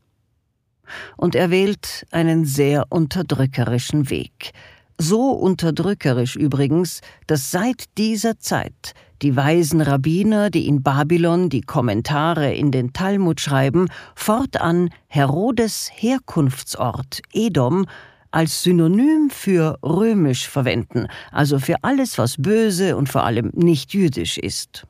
Und 1.18 1.34
er 1.34 1.50
wählt 1.50 2.06
einen 2.10 2.46
sehr 2.46 2.86
unterdrückerischen 2.88 4.08
Weg. 4.08 4.52
So 4.96 5.30
unterdrückerisch 5.32 6.36
übrigens, 6.36 7.00
dass 7.26 7.50
seit 7.50 7.96
dieser 7.98 8.38
Zeit 8.38 8.94
die 9.22 9.36
weisen 9.36 9.80
Rabbiner, 9.80 10.50
die 10.50 10.66
in 10.66 10.82
Babylon 10.82 11.48
die 11.48 11.60
Kommentare 11.60 12.54
in 12.54 12.70
den 12.70 12.92
Talmud 12.92 13.40
schreiben, 13.40 13.88
fortan 14.14 14.90
Herodes 15.08 15.90
Herkunftsort 15.92 17.20
Edom 17.32 17.86
als 18.30 18.62
Synonym 18.62 19.28
für 19.30 19.78
römisch 19.82 20.48
verwenden, 20.48 21.08
also 21.32 21.58
für 21.58 21.76
alles, 21.82 22.16
was 22.16 22.36
böse 22.38 22.96
und 22.96 23.08
vor 23.08 23.24
allem 23.24 23.50
nicht 23.54 23.92
jüdisch 23.92 24.38
ist. 24.38 24.86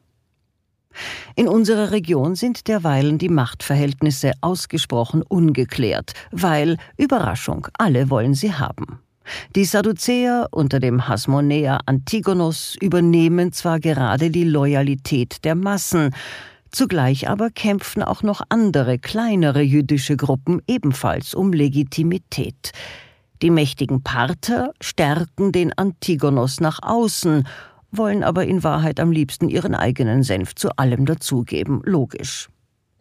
In 1.37 1.49
unserer 1.49 1.92
Region 1.92 2.34
sind 2.34 2.68
derweilen 2.68 3.18
die 3.18 3.28
Machtverhältnisse 3.28 4.32
ausgesprochen 4.40 5.22
ungeklärt, 5.22 6.12
weil, 6.30 6.76
Überraschung, 6.96 7.68
alle 7.78 8.10
wollen 8.10 8.34
sie 8.34 8.52
haben. 8.52 9.00
Die 9.56 9.64
Sadduzäer 9.64 10.49
unter 10.50 10.80
dem 10.80 11.08
Hasmonäer 11.08 11.80
Antigonos 11.87 12.76
übernehmen 12.80 13.52
zwar 13.52 13.80
gerade 13.80 14.30
die 14.30 14.44
Loyalität 14.44 15.44
der 15.44 15.54
Massen, 15.54 16.14
zugleich 16.70 17.28
aber 17.28 17.50
kämpfen 17.50 18.02
auch 18.02 18.22
noch 18.22 18.42
andere 18.49 18.99
kleinere 18.99 19.62
jüdische 19.62 20.16
Gruppen 20.16 20.62
ebenfalls 20.66 21.34
um 21.34 21.52
Legitimität. 21.52 22.72
Die 23.42 23.50
mächtigen 23.50 24.02
Parther 24.02 24.72
stärken 24.80 25.52
den 25.52 25.76
Antigonos 25.76 26.60
nach 26.60 26.80
außen, 26.82 27.46
wollen 27.90 28.22
aber 28.22 28.44
in 28.46 28.62
Wahrheit 28.62 29.00
am 29.00 29.10
liebsten 29.10 29.49
ihren 29.49 29.75
eigenen 29.75 30.22
Senf 30.22 30.54
zu 30.54 30.70
allem 30.76 31.06
dazugeben, 31.06 31.80
logisch. 31.84 32.49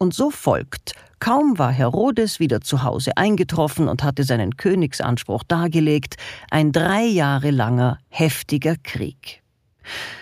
Und 0.02 0.14
so 0.14 0.30
folgt 0.30 0.94
Kaum 1.20 1.58
war 1.58 1.70
Herodes 1.70 2.40
wieder 2.40 2.62
zu 2.62 2.82
Hause 2.82 3.18
eingetroffen 3.18 3.88
und 3.88 4.02
hatte 4.02 4.24
seinen 4.24 4.56
Königsanspruch 4.56 5.42
dargelegt, 5.44 6.16
ein 6.50 6.72
drei 6.72 7.04
Jahre 7.04 7.50
langer, 7.50 7.98
heftiger 8.08 8.76
Krieg. 8.82 9.42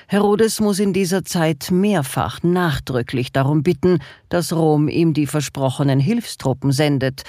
Herodes 0.09 0.59
muss 0.61 0.81
in 0.81 0.93
dieser 0.93 1.25
Zeit 1.25 1.71
mehrfach 1.71 2.43
nachdrücklich 2.43 3.31
darum 3.31 3.63
bitten, 3.63 4.01
dass 4.29 4.53
Rom 4.53 4.89
ihm 4.89 5.15
die 5.15 5.29
versprochenen 5.29 6.01
Hilfstruppen 6.01 6.73
sendet. 6.73 7.23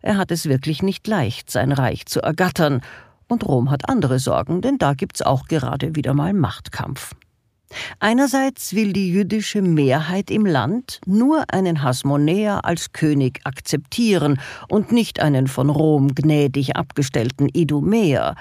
Er 0.00 0.16
hat 0.16 0.30
es 0.30 0.48
wirklich 0.48 0.84
nicht 0.84 1.08
leicht, 1.08 1.50
sein 1.50 1.72
Reich 1.72 2.06
zu 2.06 2.20
ergattern, 2.20 2.80
und 3.26 3.44
Rom 3.44 3.70
hat 3.70 3.88
andere 3.88 4.20
Sorgen, 4.20 4.62
denn 4.62 4.78
da 4.78 4.94
gibt's 4.94 5.20
auch 5.20 5.48
gerade 5.48 5.96
wieder 5.96 6.14
mal 6.14 6.32
Machtkampf. 6.32 7.14
Einerseits 8.00 8.74
will 8.74 8.92
die 8.92 9.10
jüdische 9.10 9.62
Mehrheit 9.62 10.30
im 10.30 10.46
Land 10.46 11.00
nur 11.06 11.44
einen 11.52 11.82
Hasmonäer 11.82 12.64
als 12.64 12.92
König 12.92 13.40
akzeptieren 13.44 14.40
und 14.68 14.92
nicht 14.92 15.20
einen 15.20 15.46
von 15.46 15.70
Rom 15.70 16.14
gnädig 16.14 16.76
abgestellten 16.76 17.48
Idumäer, 17.52 18.34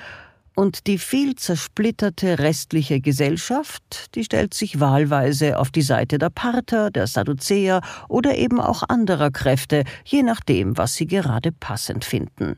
und 0.57 0.87
die 0.87 0.97
viel 0.97 1.35
zersplitterte 1.35 2.39
restliche 2.39 2.99
Gesellschaft, 2.99 4.15
die 4.15 4.23
stellt 4.23 4.55
sich 4.55 4.79
wahlweise 4.79 5.59
auf 5.59 5.69
die 5.69 5.83
Seite 5.83 6.17
der 6.17 6.31
Parther, 6.31 6.89
der 6.89 7.05
Sadduzäer 7.05 7.81
oder 8.09 8.35
eben 8.35 8.59
auch 8.59 8.81
anderer 8.89 9.29
Kräfte, 9.29 9.83
je 10.03 10.23
nachdem, 10.23 10.75
was 10.75 10.95
sie 10.95 11.05
gerade 11.05 11.51
passend 11.51 12.05
finden. 12.05 12.55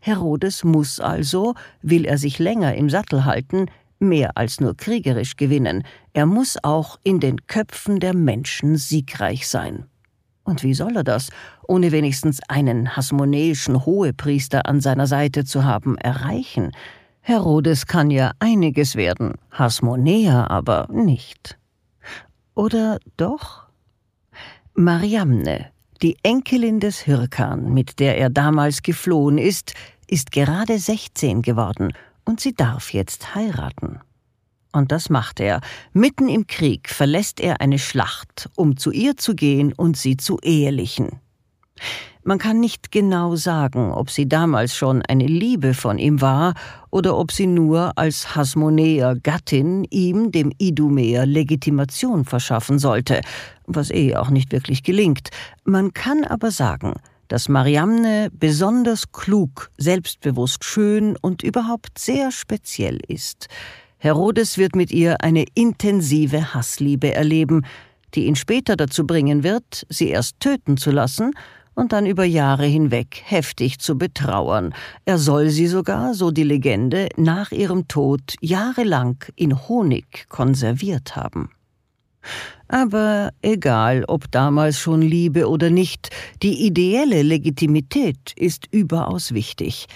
Herodes 0.00 0.62
muss 0.62 1.00
also, 1.00 1.54
will 1.82 2.04
er 2.04 2.18
sich 2.18 2.38
länger 2.38 2.76
im 2.76 2.88
Sattel 2.88 3.24
halten, 3.24 3.66
mehr 4.00 4.36
als 4.36 4.60
nur 4.60 4.76
kriegerisch 4.76 5.36
gewinnen, 5.36 5.84
er 6.12 6.26
muss 6.26 6.56
auch 6.62 6.98
in 7.02 7.20
den 7.20 7.46
Köpfen 7.46 8.00
der 8.00 8.14
Menschen 8.14 8.76
siegreich 8.76 9.48
sein. 9.48 9.86
Und 10.44 10.62
wie 10.62 10.74
soll 10.74 10.96
er 10.96 11.04
das, 11.04 11.30
ohne 11.66 11.92
wenigstens 11.92 12.40
einen 12.48 12.96
hasmonäischen 12.96 13.84
Hohepriester 13.84 14.66
an 14.66 14.80
seiner 14.80 15.06
Seite 15.06 15.44
zu 15.44 15.64
haben, 15.64 15.98
erreichen? 15.98 16.72
Herodes 17.20 17.86
kann 17.86 18.10
ja 18.10 18.32
einiges 18.38 18.96
werden, 18.96 19.34
Hasmonäer 19.50 20.50
aber 20.50 20.88
nicht. 20.90 21.58
Oder 22.54 22.98
doch? 23.18 23.66
Mariamne, 24.74 25.66
die 26.00 26.16
Enkelin 26.22 26.80
des 26.80 27.00
Hirkan, 27.00 27.74
mit 27.74 27.98
der 27.98 28.16
er 28.16 28.30
damals 28.30 28.82
geflohen 28.82 29.36
ist, 29.36 29.74
ist 30.06 30.32
gerade 30.32 30.78
16 30.78 31.42
geworden 31.42 31.92
und 32.28 32.40
sie 32.40 32.52
darf 32.52 32.92
jetzt 32.92 33.34
heiraten. 33.34 34.00
Und 34.70 34.92
das 34.92 35.08
macht 35.08 35.40
er. 35.40 35.62
Mitten 35.94 36.28
im 36.28 36.46
Krieg 36.46 36.90
verlässt 36.90 37.40
er 37.40 37.62
eine 37.62 37.78
Schlacht, 37.78 38.50
um 38.54 38.76
zu 38.76 38.90
ihr 38.92 39.16
zu 39.16 39.34
gehen 39.34 39.72
und 39.72 39.96
sie 39.96 40.18
zu 40.18 40.38
ehelichen. 40.42 41.20
Man 42.24 42.38
kann 42.38 42.60
nicht 42.60 42.92
genau 42.92 43.34
sagen, 43.34 43.92
ob 43.92 44.10
sie 44.10 44.28
damals 44.28 44.76
schon 44.76 45.00
eine 45.00 45.26
Liebe 45.26 45.72
von 45.72 45.96
ihm 45.96 46.20
war 46.20 46.52
oder 46.90 47.16
ob 47.16 47.32
sie 47.32 47.46
nur 47.46 47.96
als 47.96 48.36
Hasmonäer 48.36 49.16
Gattin 49.22 49.84
ihm, 49.84 50.30
dem 50.30 50.52
Idumäer, 50.58 51.24
Legitimation 51.24 52.26
verschaffen 52.26 52.78
sollte, 52.78 53.22
was 53.66 53.90
eh 53.90 54.16
auch 54.16 54.28
nicht 54.28 54.52
wirklich 54.52 54.82
gelingt. 54.82 55.30
Man 55.64 55.94
kann 55.94 56.24
aber 56.24 56.50
sagen, 56.50 56.92
dass 57.28 57.48
Mariamne 57.48 58.30
besonders 58.32 59.12
klug, 59.12 59.70
selbstbewusst, 59.78 60.64
schön 60.64 61.16
und 61.20 61.42
überhaupt 61.42 61.98
sehr 61.98 62.30
speziell 62.32 63.00
ist. 63.06 63.48
Herodes 63.98 64.58
wird 64.58 64.76
mit 64.76 64.90
ihr 64.90 65.22
eine 65.22 65.44
intensive 65.54 66.54
Hassliebe 66.54 67.12
erleben, 67.14 67.64
die 68.14 68.26
ihn 68.26 68.36
später 68.36 68.76
dazu 68.76 69.06
bringen 69.06 69.42
wird, 69.42 69.86
sie 69.88 70.08
erst 70.08 70.40
töten 70.40 70.76
zu 70.76 70.90
lassen 70.90 71.32
und 71.74 71.92
dann 71.92 72.06
über 72.06 72.24
Jahre 72.24 72.66
hinweg 72.66 73.22
heftig 73.24 73.78
zu 73.78 73.96
betrauern. 73.96 74.74
Er 75.04 75.18
soll 75.18 75.50
sie 75.50 75.68
sogar, 75.68 76.14
so 76.14 76.30
die 76.30 76.42
Legende, 76.42 77.08
nach 77.16 77.52
ihrem 77.52 77.86
Tod 77.86 78.34
jahrelang 78.40 79.24
in 79.36 79.68
Honig 79.68 80.26
konserviert 80.28 81.14
haben. 81.14 81.50
Aber 82.68 83.30
egal, 83.42 84.04
ob 84.08 84.30
damals 84.30 84.78
schon 84.78 85.00
Liebe 85.00 85.48
oder 85.48 85.70
nicht, 85.70 86.10
die 86.42 86.66
ideelle 86.66 87.22
Legitimität 87.22 88.32
ist 88.36 88.66
überaus 88.70 89.32
wichtig. 89.32 89.86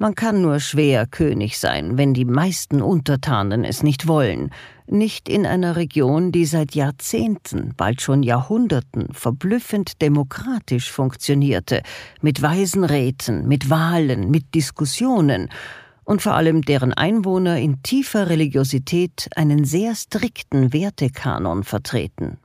Man 0.00 0.14
kann 0.14 0.42
nur 0.42 0.60
schwer 0.60 1.06
König 1.06 1.58
sein, 1.58 1.98
wenn 1.98 2.14
die 2.14 2.24
meisten 2.24 2.82
Untertanen 2.82 3.64
es 3.64 3.82
nicht 3.82 4.06
wollen, 4.06 4.50
nicht 4.86 5.28
in 5.28 5.44
einer 5.44 5.74
Region, 5.74 6.30
die 6.30 6.44
seit 6.44 6.76
Jahrzehnten, 6.76 7.74
bald 7.76 8.00
schon 8.00 8.22
Jahrhunderten 8.22 9.12
verblüffend 9.12 10.00
demokratisch 10.00 10.92
funktionierte, 10.92 11.82
mit 12.20 12.40
weisen 12.42 12.84
Räten, 12.84 13.48
mit 13.48 13.70
Wahlen, 13.70 14.30
mit 14.30 14.54
Diskussionen 14.54 15.48
und 16.08 16.22
vor 16.22 16.32
allem 16.32 16.62
deren 16.62 16.94
Einwohner 16.94 17.58
in 17.58 17.82
tiefer 17.82 18.30
Religiosität 18.30 19.28
einen 19.36 19.66
sehr 19.66 19.94
strikten 19.94 20.72
Wertekanon 20.72 21.64
vertreten. 21.64 22.38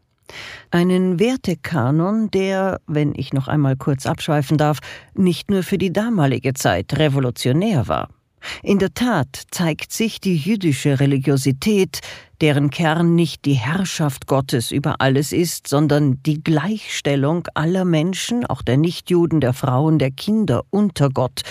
Einen 0.69 1.17
Wertekanon, 1.17 2.29
der, 2.29 2.81
wenn 2.87 3.13
ich 3.15 3.31
noch 3.31 3.47
einmal 3.47 3.77
kurz 3.77 4.05
abschweifen 4.05 4.57
darf, 4.57 4.79
nicht 5.13 5.49
nur 5.49 5.63
für 5.63 5.77
die 5.77 5.93
damalige 5.93 6.53
Zeit 6.53 6.99
revolutionär 6.99 7.87
war. 7.87 8.09
In 8.61 8.79
der 8.79 8.93
Tat 8.93 9.43
zeigt 9.51 9.91
sich 9.91 10.19
die 10.19 10.35
jüdische 10.35 10.99
Religiosität, 10.99 12.01
deren 12.41 12.69
Kern 12.69 13.15
nicht 13.15 13.45
die 13.45 13.53
Herrschaft 13.53 14.27
Gottes 14.27 14.71
über 14.71 14.95
alles 14.99 15.31
ist, 15.31 15.67
sondern 15.67 16.21
die 16.23 16.43
Gleichstellung 16.43 17.47
aller 17.53 17.85
Menschen, 17.85 18.45
auch 18.45 18.61
der 18.61 18.77
Nichtjuden, 18.77 19.39
der 19.39 19.53
Frauen, 19.53 19.99
der 19.99 20.11
Kinder 20.11 20.63
unter 20.69 21.09
Gott. 21.09 21.41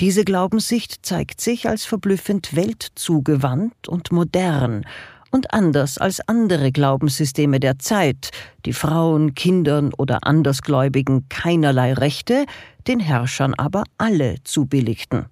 Diese 0.00 0.24
Glaubenssicht 0.24 1.06
zeigt 1.06 1.40
sich 1.40 1.68
als 1.68 1.84
verblüffend 1.84 2.56
weltzugewandt 2.56 3.88
und 3.88 4.12
modern 4.12 4.84
und 5.30 5.52
anders 5.52 5.98
als 5.98 6.20
andere 6.28 6.70
Glaubenssysteme 6.70 7.58
der 7.58 7.78
Zeit, 7.78 8.30
die 8.66 8.72
Frauen, 8.72 9.34
Kindern 9.34 9.92
oder 9.92 10.20
Andersgläubigen 10.22 11.28
keinerlei 11.28 11.92
Rechte, 11.92 12.46
den 12.86 13.00
Herrschern 13.00 13.54
aber 13.54 13.82
alle 13.98 14.36
zubilligten. 14.44 15.26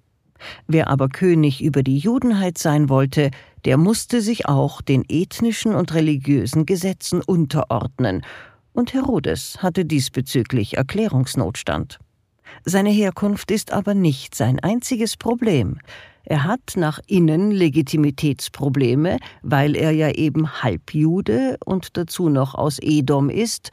Wer 0.67 0.89
aber 0.89 1.09
König 1.09 1.63
über 1.63 1.83
die 1.83 1.97
Judenheit 1.97 2.57
sein 2.57 2.89
wollte, 2.89 3.31
der 3.65 3.77
musste 3.77 4.21
sich 4.21 4.47
auch 4.47 4.81
den 4.81 5.03
ethnischen 5.07 5.73
und 5.73 5.93
religiösen 5.93 6.65
Gesetzen 6.65 7.21
unterordnen, 7.21 8.23
und 8.73 8.93
Herodes 8.93 9.61
hatte 9.61 9.85
diesbezüglich 9.85 10.77
Erklärungsnotstand. 10.77 11.99
Seine 12.65 12.89
Herkunft 12.89 13.51
ist 13.51 13.71
aber 13.71 13.93
nicht 13.93 14.35
sein 14.35 14.59
einziges 14.59 15.15
Problem. 15.15 15.77
Er 16.25 16.45
hat 16.45 16.73
nach 16.75 16.99
innen 17.07 17.51
Legitimitätsprobleme, 17.51 19.17
weil 19.41 19.75
er 19.75 19.91
ja 19.91 20.09
eben 20.11 20.63
Halbjude 20.63 21.57
und 21.65 21.97
dazu 21.97 22.29
noch 22.29 22.55
aus 22.55 22.79
Edom 22.81 23.29
ist. 23.29 23.71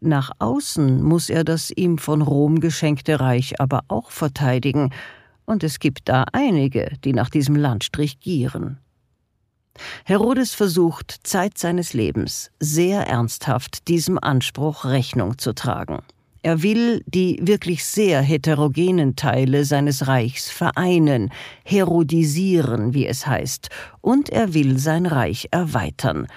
Nach 0.00 0.30
außen 0.38 1.02
muss 1.02 1.28
er 1.28 1.42
das 1.42 1.70
ihm 1.70 1.98
von 1.98 2.22
Rom 2.22 2.60
geschenkte 2.60 3.18
Reich 3.18 3.60
aber 3.60 3.80
auch 3.88 4.12
verteidigen, 4.12 4.90
und 5.48 5.64
es 5.64 5.78
gibt 5.78 6.08
da 6.08 6.24
einige, 6.32 6.92
die 7.04 7.12
nach 7.12 7.30
diesem 7.30 7.56
Landstrich 7.56 8.20
gieren. 8.20 8.78
Herodes 10.04 10.54
versucht 10.54 11.20
Zeit 11.22 11.56
seines 11.56 11.92
Lebens 11.92 12.50
sehr 12.60 13.06
ernsthaft 13.06 13.88
diesem 13.88 14.18
Anspruch 14.18 14.84
Rechnung 14.84 15.38
zu 15.38 15.54
tragen. 15.54 16.00
Er 16.42 16.62
will 16.62 17.02
die 17.06 17.38
wirklich 17.42 17.84
sehr 17.84 18.22
heterogenen 18.22 19.16
Teile 19.16 19.64
seines 19.64 20.06
Reichs 20.06 20.50
vereinen, 20.50 21.30
herodisieren, 21.64 22.94
wie 22.94 23.06
es 23.06 23.26
heißt, 23.26 23.70
und 24.00 24.28
er 24.30 24.54
will 24.54 24.78
sein 24.78 25.06
Reich 25.06 25.48
erweitern. 25.50 26.28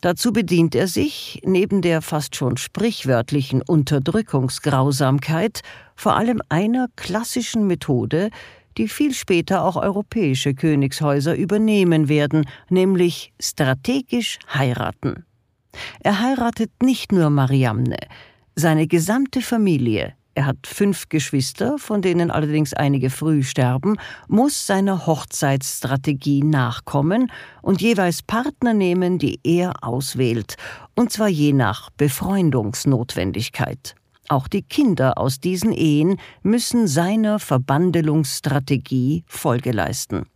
Dazu 0.00 0.32
bedient 0.32 0.76
er 0.76 0.86
sich, 0.86 1.40
neben 1.44 1.82
der 1.82 2.02
fast 2.02 2.36
schon 2.36 2.56
sprichwörtlichen 2.56 3.62
Unterdrückungsgrausamkeit, 3.62 5.62
vor 5.96 6.16
allem 6.16 6.40
einer 6.48 6.86
klassischen 6.94 7.66
Methode, 7.66 8.30
die 8.76 8.86
viel 8.86 9.12
später 9.12 9.64
auch 9.64 9.74
europäische 9.74 10.54
Königshäuser 10.54 11.34
übernehmen 11.34 12.08
werden, 12.08 12.48
nämlich 12.68 13.32
strategisch 13.40 14.38
heiraten. 14.54 15.24
Er 16.00 16.20
heiratet 16.20 16.70
nicht 16.80 17.10
nur 17.10 17.30
Mariamne, 17.30 17.98
seine 18.54 18.86
gesamte 18.86 19.42
Familie, 19.42 20.14
er 20.38 20.46
hat 20.46 20.68
fünf 20.68 21.08
Geschwister, 21.08 21.78
von 21.78 22.00
denen 22.00 22.30
allerdings 22.30 22.72
einige 22.72 23.10
früh 23.10 23.42
sterben, 23.42 23.96
muss 24.28 24.68
seiner 24.68 25.04
Hochzeitsstrategie 25.04 26.44
nachkommen 26.44 27.32
und 27.60 27.82
jeweils 27.82 28.22
Partner 28.22 28.72
nehmen, 28.72 29.18
die 29.18 29.40
er 29.42 29.82
auswählt, 29.82 30.54
und 30.94 31.10
zwar 31.10 31.26
je 31.26 31.52
nach 31.52 31.90
Befreundungsnotwendigkeit. 31.90 33.96
Auch 34.28 34.46
die 34.46 34.62
Kinder 34.62 35.18
aus 35.18 35.40
diesen 35.40 35.72
Ehen 35.72 36.20
müssen 36.44 36.86
seiner 36.86 37.40
Verbandelungsstrategie 37.40 39.24
Folge 39.26 39.72
leisten. 39.72 40.26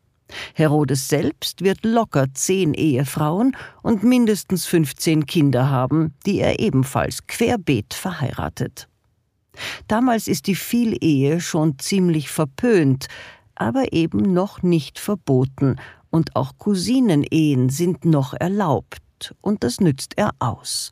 Herodes 0.54 1.06
selbst 1.06 1.62
wird 1.62 1.84
locker 1.84 2.26
zehn 2.34 2.74
Ehefrauen 2.74 3.56
und 3.82 4.02
mindestens 4.02 4.66
15 4.66 5.26
Kinder 5.26 5.70
haben, 5.70 6.14
die 6.26 6.40
er 6.40 6.58
ebenfalls 6.58 7.24
querbeet 7.28 7.94
verheiratet. 7.94 8.88
Damals 9.88 10.28
ist 10.28 10.46
die 10.46 10.54
Vielehe 10.54 11.40
schon 11.40 11.78
ziemlich 11.78 12.30
verpönt, 12.30 13.06
aber 13.54 13.92
eben 13.92 14.32
noch 14.32 14.62
nicht 14.62 14.98
verboten, 14.98 15.76
und 16.10 16.36
auch 16.36 16.52
Cousinenehen 16.58 17.70
sind 17.70 18.04
noch 18.04 18.34
erlaubt, 18.34 19.34
und 19.40 19.64
das 19.64 19.80
nützt 19.80 20.12
er 20.16 20.30
aus. 20.40 20.90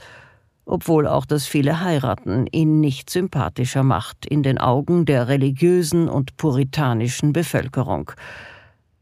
Obwohl 0.64 1.06
auch 1.06 1.26
das 1.26 1.46
viele 1.46 1.80
Heiraten 1.80 2.46
ihn 2.52 2.80
nicht 2.80 3.10
sympathischer 3.10 3.82
macht 3.82 4.24
in 4.24 4.42
den 4.42 4.58
Augen 4.58 5.04
der 5.04 5.28
religiösen 5.28 6.08
und 6.08 6.36
puritanischen 6.36 7.32
Bevölkerung. 7.32 8.12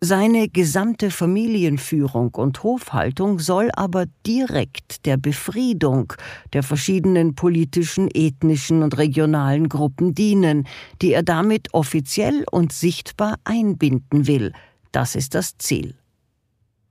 Seine 0.01 0.49
gesamte 0.49 1.11
Familienführung 1.11 2.33
und 2.37 2.63
Hofhaltung 2.63 3.41
soll 3.41 3.69
aber 3.75 4.05
direkt 4.25 5.07
der 5.07 5.17
Befriedung 5.17 6.13
der 6.53 6.63
verschiedenen 6.63 7.35
politischen, 7.35 8.09
ethnischen 8.15 8.85
und 8.85 8.97
regionalen 8.97 9.69
Gruppen 9.69 10.15
dienen, 10.15 10.69
die 11.03 11.15
er 11.15 11.25
damit 11.25 11.75
offiziell 11.75 12.45
und 12.53 12.73
sichtbar 12.73 13.41
einbinden 13.43 14.29
will. 14.29 14.53
Das 14.93 15.17
ist 15.17 15.35
das 15.35 15.59
Ziel. 15.59 15.97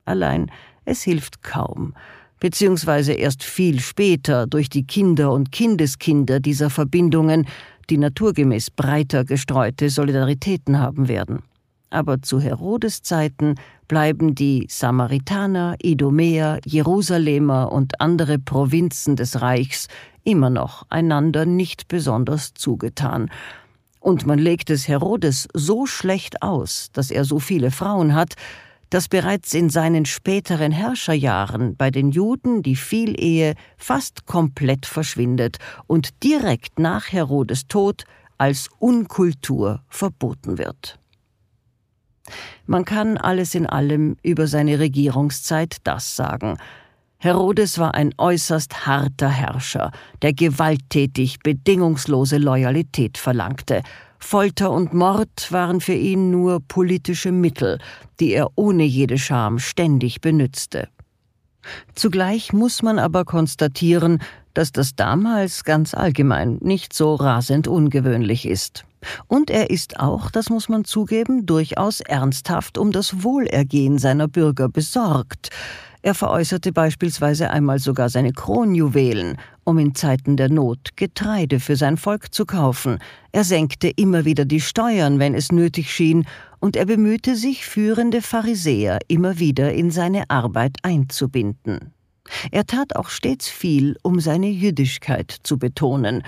Allein 0.04 0.50
es 0.84 1.02
hilft 1.02 1.42
kaum, 1.42 1.94
beziehungsweise 2.40 3.14
erst 3.14 3.42
viel 3.42 3.80
später 3.80 4.46
durch 4.46 4.68
die 4.68 4.86
Kinder 4.86 5.32
und 5.32 5.50
Kindeskinder 5.50 6.40
dieser 6.40 6.68
Verbindungen, 6.68 7.46
die 7.88 7.96
naturgemäß 7.96 8.70
breiter 8.70 9.24
gestreute 9.24 9.88
Solidaritäten 9.88 10.78
haben 10.78 11.08
werden. 11.08 11.42
Aber 11.90 12.22
zu 12.22 12.40
Herodes 12.40 13.02
Zeiten 13.02 13.54
bleiben 13.86 14.34
die 14.34 14.66
Samaritaner, 14.68 15.76
Idumäer, 15.82 16.60
Jerusalemer 16.64 17.72
und 17.72 18.00
andere 18.00 18.38
Provinzen 18.38 19.16
des 19.16 19.40
Reichs 19.40 19.88
immer 20.24 20.50
noch 20.50 20.84
einander 20.90 21.46
nicht 21.46 21.88
besonders 21.88 22.52
zugetan. 22.54 23.30
Und 24.00 24.26
man 24.26 24.38
legt 24.38 24.70
es 24.70 24.86
Herodes 24.86 25.48
so 25.54 25.86
schlecht 25.86 26.42
aus, 26.42 26.90
dass 26.92 27.10
er 27.10 27.24
so 27.24 27.38
viele 27.38 27.70
Frauen 27.70 28.14
hat, 28.14 28.34
dass 28.90 29.08
bereits 29.08 29.52
in 29.54 29.70
seinen 29.70 30.06
späteren 30.06 30.72
Herrscherjahren 30.72 31.76
bei 31.76 31.90
den 31.90 32.10
Juden 32.10 32.62
die 32.62 32.76
Vielehe 32.76 33.54
fast 33.76 34.26
komplett 34.26 34.86
verschwindet 34.86 35.58
und 35.86 36.22
direkt 36.22 36.78
nach 36.78 37.12
Herodes 37.12 37.66
Tod 37.66 38.04
als 38.38 38.68
Unkultur 38.78 39.82
verboten 39.88 40.58
wird. 40.58 40.98
Man 42.66 42.84
kann 42.84 43.16
alles 43.18 43.54
in 43.54 43.66
allem 43.66 44.16
über 44.22 44.46
seine 44.46 44.78
Regierungszeit 44.78 45.76
das 45.84 46.16
sagen. 46.16 46.58
Herodes 47.18 47.78
war 47.78 47.94
ein 47.94 48.14
äußerst 48.16 48.86
harter 48.86 49.28
Herrscher, 49.28 49.90
der 50.22 50.32
gewalttätig 50.32 51.40
bedingungslose 51.40 52.38
Loyalität 52.38 53.18
verlangte. 53.18 53.82
Folter 54.20 54.70
und 54.70 54.94
Mord 54.94 55.50
waren 55.50 55.80
für 55.80 55.94
ihn 55.94 56.30
nur 56.30 56.60
politische 56.60 57.32
Mittel, 57.32 57.78
die 58.20 58.32
er 58.32 58.50
ohne 58.56 58.84
jede 58.84 59.18
Scham 59.18 59.58
ständig 59.58 60.20
benützte. 60.20 60.88
Zugleich 61.94 62.52
muss 62.52 62.82
man 62.82 62.98
aber 62.98 63.24
konstatieren, 63.24 64.20
dass 64.58 64.72
das 64.72 64.96
damals 64.96 65.62
ganz 65.62 65.94
allgemein 65.94 66.58
nicht 66.60 66.92
so 66.92 67.14
rasend 67.14 67.68
ungewöhnlich 67.68 68.44
ist. 68.44 68.84
Und 69.28 69.50
er 69.50 69.70
ist 69.70 70.00
auch, 70.00 70.32
das 70.32 70.50
muss 70.50 70.68
man 70.68 70.84
zugeben, 70.84 71.46
durchaus 71.46 72.00
ernsthaft 72.00 72.76
um 72.76 72.90
das 72.90 73.22
Wohlergehen 73.22 73.98
seiner 73.98 74.26
Bürger 74.26 74.68
besorgt. 74.68 75.50
Er 76.02 76.14
veräußerte 76.14 76.72
beispielsweise 76.72 77.50
einmal 77.50 77.78
sogar 77.78 78.08
seine 78.08 78.32
Kronjuwelen, 78.32 79.36
um 79.62 79.78
in 79.78 79.94
Zeiten 79.94 80.36
der 80.36 80.50
Not 80.50 80.96
Getreide 80.96 81.60
für 81.60 81.76
sein 81.76 81.96
Volk 81.96 82.34
zu 82.34 82.44
kaufen. 82.44 82.98
Er 83.30 83.44
senkte 83.44 83.88
immer 83.88 84.24
wieder 84.24 84.44
die 84.44 84.60
Steuern, 84.60 85.20
wenn 85.20 85.36
es 85.36 85.52
nötig 85.52 85.94
schien, 85.94 86.26
und 86.58 86.74
er 86.74 86.86
bemühte 86.86 87.36
sich, 87.36 87.64
führende 87.64 88.22
Pharisäer 88.22 88.98
immer 89.06 89.38
wieder 89.38 89.72
in 89.72 89.92
seine 89.92 90.28
Arbeit 90.30 90.78
einzubinden. 90.82 91.92
Er 92.50 92.66
tat 92.66 92.96
auch 92.96 93.08
stets 93.08 93.48
viel, 93.48 93.96
um 94.02 94.20
seine 94.20 94.48
Jüdischkeit 94.48 95.36
zu 95.42 95.58
betonen, 95.58 96.22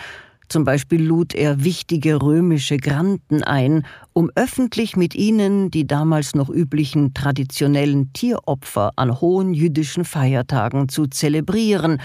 zum 0.51 0.65
Beispiel 0.65 1.01
lud 1.01 1.33
er 1.33 1.63
wichtige 1.63 2.21
römische 2.21 2.77
Granden 2.77 3.45
ein, 3.45 3.87
um 4.13 4.33
öffentlich 4.35 4.97
mit 4.97 5.15
ihnen 5.15 5.71
die 5.71 5.87
damals 5.87 6.35
noch 6.35 6.51
üblichen 6.51 7.15
traditionellen 7.15 8.13
Tieropfer 8.13 8.91
an 8.97 9.21
hohen 9.21 9.55
jüdischen 9.55 10.05
Feiertagen 10.05 10.89
zu 10.89 11.07
zelebrieren 11.07 12.03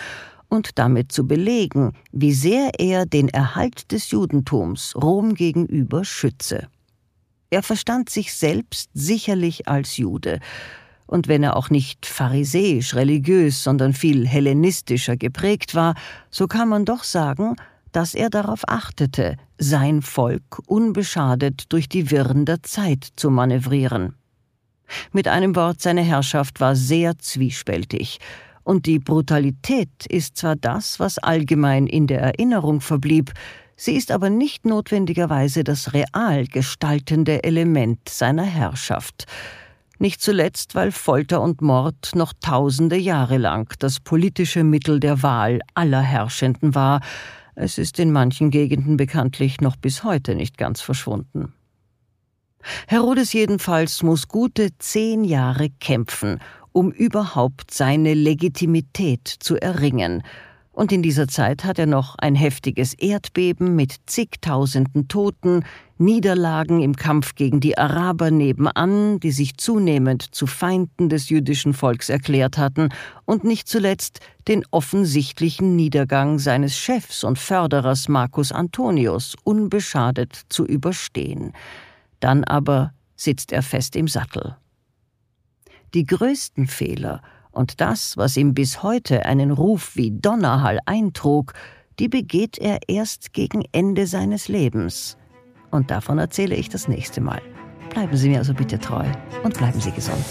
und 0.48 0.78
damit 0.78 1.12
zu 1.12 1.26
belegen, 1.26 1.94
wie 2.12 2.34
sehr 2.34 2.70
er 2.78 3.08
den 3.08 3.30
Erhalt 3.30 3.92
des 3.92 4.12
Judentums 4.12 4.96
Rom 4.96 5.34
gegenüber 5.34 6.06
schütze. 6.06 6.68
Er 7.50 7.64
verstand 7.64 8.12
sich 8.12 8.32
selbst 8.36 8.92
sicherlich 8.94 9.68
als 9.68 9.98
Jude, 9.98 10.40
und 11.08 11.28
wenn 11.28 11.44
er 11.44 11.56
auch 11.56 11.70
nicht 11.70 12.06
pharisäisch 12.06 12.96
religiös, 12.96 13.64
sondern 13.64 13.94
viel 13.94 14.28
hellenistischer 14.28 15.18
geprägt 15.18 15.76
war, 15.76 15.96
so 16.30 16.48
kann 16.48 16.70
man 16.70 16.86
doch 16.86 17.04
sagen, 17.04 17.56
dass 17.92 18.14
er 18.14 18.30
darauf 18.30 18.68
achtete, 18.68 19.38
sein 19.58 20.02
Volk 20.02 20.60
unbeschadet 20.68 21.66
durch 21.70 21.88
die 21.88 22.12
Wirren 22.12 22.46
der 22.46 22.62
Zeit 22.64 23.08
zu 23.16 23.30
manövrieren. 23.30 24.16
Mit 25.12 25.28
einem 25.28 25.56
Wort, 25.56 25.82
seine 25.82 26.02
Herrschaft 26.02 26.60
war 26.60 26.76
sehr 26.76 27.18
zwiespältig, 27.18 28.20
und 28.64 28.88
die 28.88 28.98
Brutalität 28.98 30.08
ist 30.10 30.38
zwar 30.38 30.56
das, 30.56 31.00
was 31.00 31.20
allgemein 31.20 31.86
in 31.86 32.08
der 32.08 32.20
Erinnerung 32.20 32.82
verblieb, 32.82 33.32
sie 33.76 33.94
ist 33.96 34.12
aber 34.12 34.32
nicht 34.32 34.66
notwendigerweise 34.66 35.64
das 35.64 35.94
real 35.94 36.48
gestaltende 36.48 37.44
Element 37.44 38.10
seiner 38.10 38.44
Herrschaft, 38.44 39.26
nicht 40.00 40.22
zuletzt, 40.22 40.76
weil 40.76 40.92
Folter 40.92 41.42
und 41.42 41.62
Mord 41.62 42.12
noch 42.16 42.34
tausende 42.34 42.98
Jahre 42.98 43.38
lang 43.38 43.74
das 43.80 44.00
politische 44.00 44.64
Mittel 44.64 45.00
der 45.00 45.24
Wahl 45.24 45.60
aller 45.74 46.02
Herrschenden 46.02 46.76
war, 46.76 47.02
es 47.56 47.78
ist 47.78 48.00
in 48.00 48.12
manchen 48.12 48.52
Gegenden 48.52 48.98
bekanntlich 48.98 49.62
noch 49.62 49.78
bis 49.78 50.04
heute 50.04 50.36
nicht 50.36 50.58
ganz 50.58 50.82
verschwunden. 50.82 51.54
Herodes 52.88 53.32
jedenfalls 53.34 54.04
muss 54.04 54.28
gute 54.28 54.78
zehn 54.80 55.24
Jahre 55.24 55.70
kämpfen, 55.80 56.40
um 56.74 56.92
überhaupt 56.92 57.72
seine 57.72 58.14
Legitimität 58.14 59.28
zu 59.28 59.56
erringen, 59.56 60.24
und 60.76 60.92
in 60.92 61.02
dieser 61.02 61.28
Zeit 61.30 61.64
hat 61.64 61.80
er 61.80 61.86
noch 61.86 62.16
ein 62.18 62.36
heftiges 62.36 62.94
Erdbeben 62.94 63.76
mit 63.76 63.96
zigtausenden 64.06 65.08
Toten, 65.08 65.64
Niederlagen 65.98 66.82
im 66.82 66.98
Kampf 66.98 67.36
gegen 67.36 67.62
die 67.62 67.78
Araber 67.78 68.30
nebenan, 68.30 69.22
die 69.22 69.32
sich 69.32 69.56
zunehmend 69.56 70.36
zu 70.36 70.46
Feinden 70.48 71.08
des 71.08 71.30
jüdischen 71.30 71.74
Volks 71.74 72.10
erklärt 72.10 72.58
hatten, 72.58 72.90
und 73.24 73.46
nicht 73.46 73.70
zuletzt 73.70 74.20
den 74.50 74.66
offensichtlichen 74.72 75.78
Niedergang 75.78 76.40
seines 76.40 76.78
Chefs 76.78 77.24
und 77.24 77.40
Förderers 77.40 78.10
Marcus 78.10 78.52
Antonius 78.52 79.38
unbeschadet 79.46 80.42
zu 80.50 80.66
überstehen. 80.66 81.54
Dann 82.20 82.44
aber 82.44 82.92
sitzt 83.16 83.54
er 83.54 83.64
fest 83.64 83.96
im 83.96 84.10
Sattel. 84.10 84.58
Die 85.94 86.06
größten 86.06 86.68
Fehler 86.68 87.22
und 87.56 87.82
das, 87.82 88.18
was 88.18 88.38
ihm 88.38 88.54
bis 88.54 88.84
heute 88.84 89.26
einen 89.26 89.52
Ruf 89.52 89.96
wie 89.96 90.12
Donnerhall 90.12 90.80
eintrug, 90.86 91.54
die 92.00 92.10
begeht 92.10 92.58
er 92.58 92.80
erst 92.88 93.34
gegen 93.34 93.64
Ende 93.72 94.06
seines 94.08 94.48
Lebens. 94.48 95.18
Und 95.72 95.90
davon 95.90 96.20
erzähle 96.20 96.56
ich 96.56 96.70
das 96.70 96.88
nächste 96.88 97.22
Mal. 97.22 97.42
Bleiben 97.90 98.16
Sie 98.18 98.30
mir 98.30 98.40
also 98.40 98.54
bitte 98.54 98.78
treu 98.78 99.06
und 99.44 99.58
bleiben 99.58 99.80
Sie 99.80 99.92
gesund. 99.92 100.24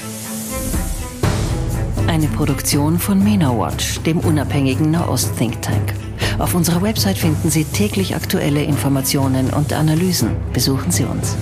Eine 2.07 2.27
Produktion 2.29 2.99
von 2.99 3.25
MENA 3.25 3.59
Watch, 3.59 4.01
dem 4.01 4.19
unabhängigen 4.21 4.91
Nahost-Think 4.91 5.63
Tank. 5.63 5.95
Auf 6.39 6.55
unserer 6.55 6.83
Website 6.83 7.17
finden 7.17 7.49
Sie 7.49 7.65
täglich 7.65 8.15
aktuelle 8.15 8.63
Informationen 8.63 9.51
und 9.51 9.73
Analysen. 9.73 10.37
Besuchen 10.53 10.91
Sie 10.91 11.05
uns. 11.05 11.37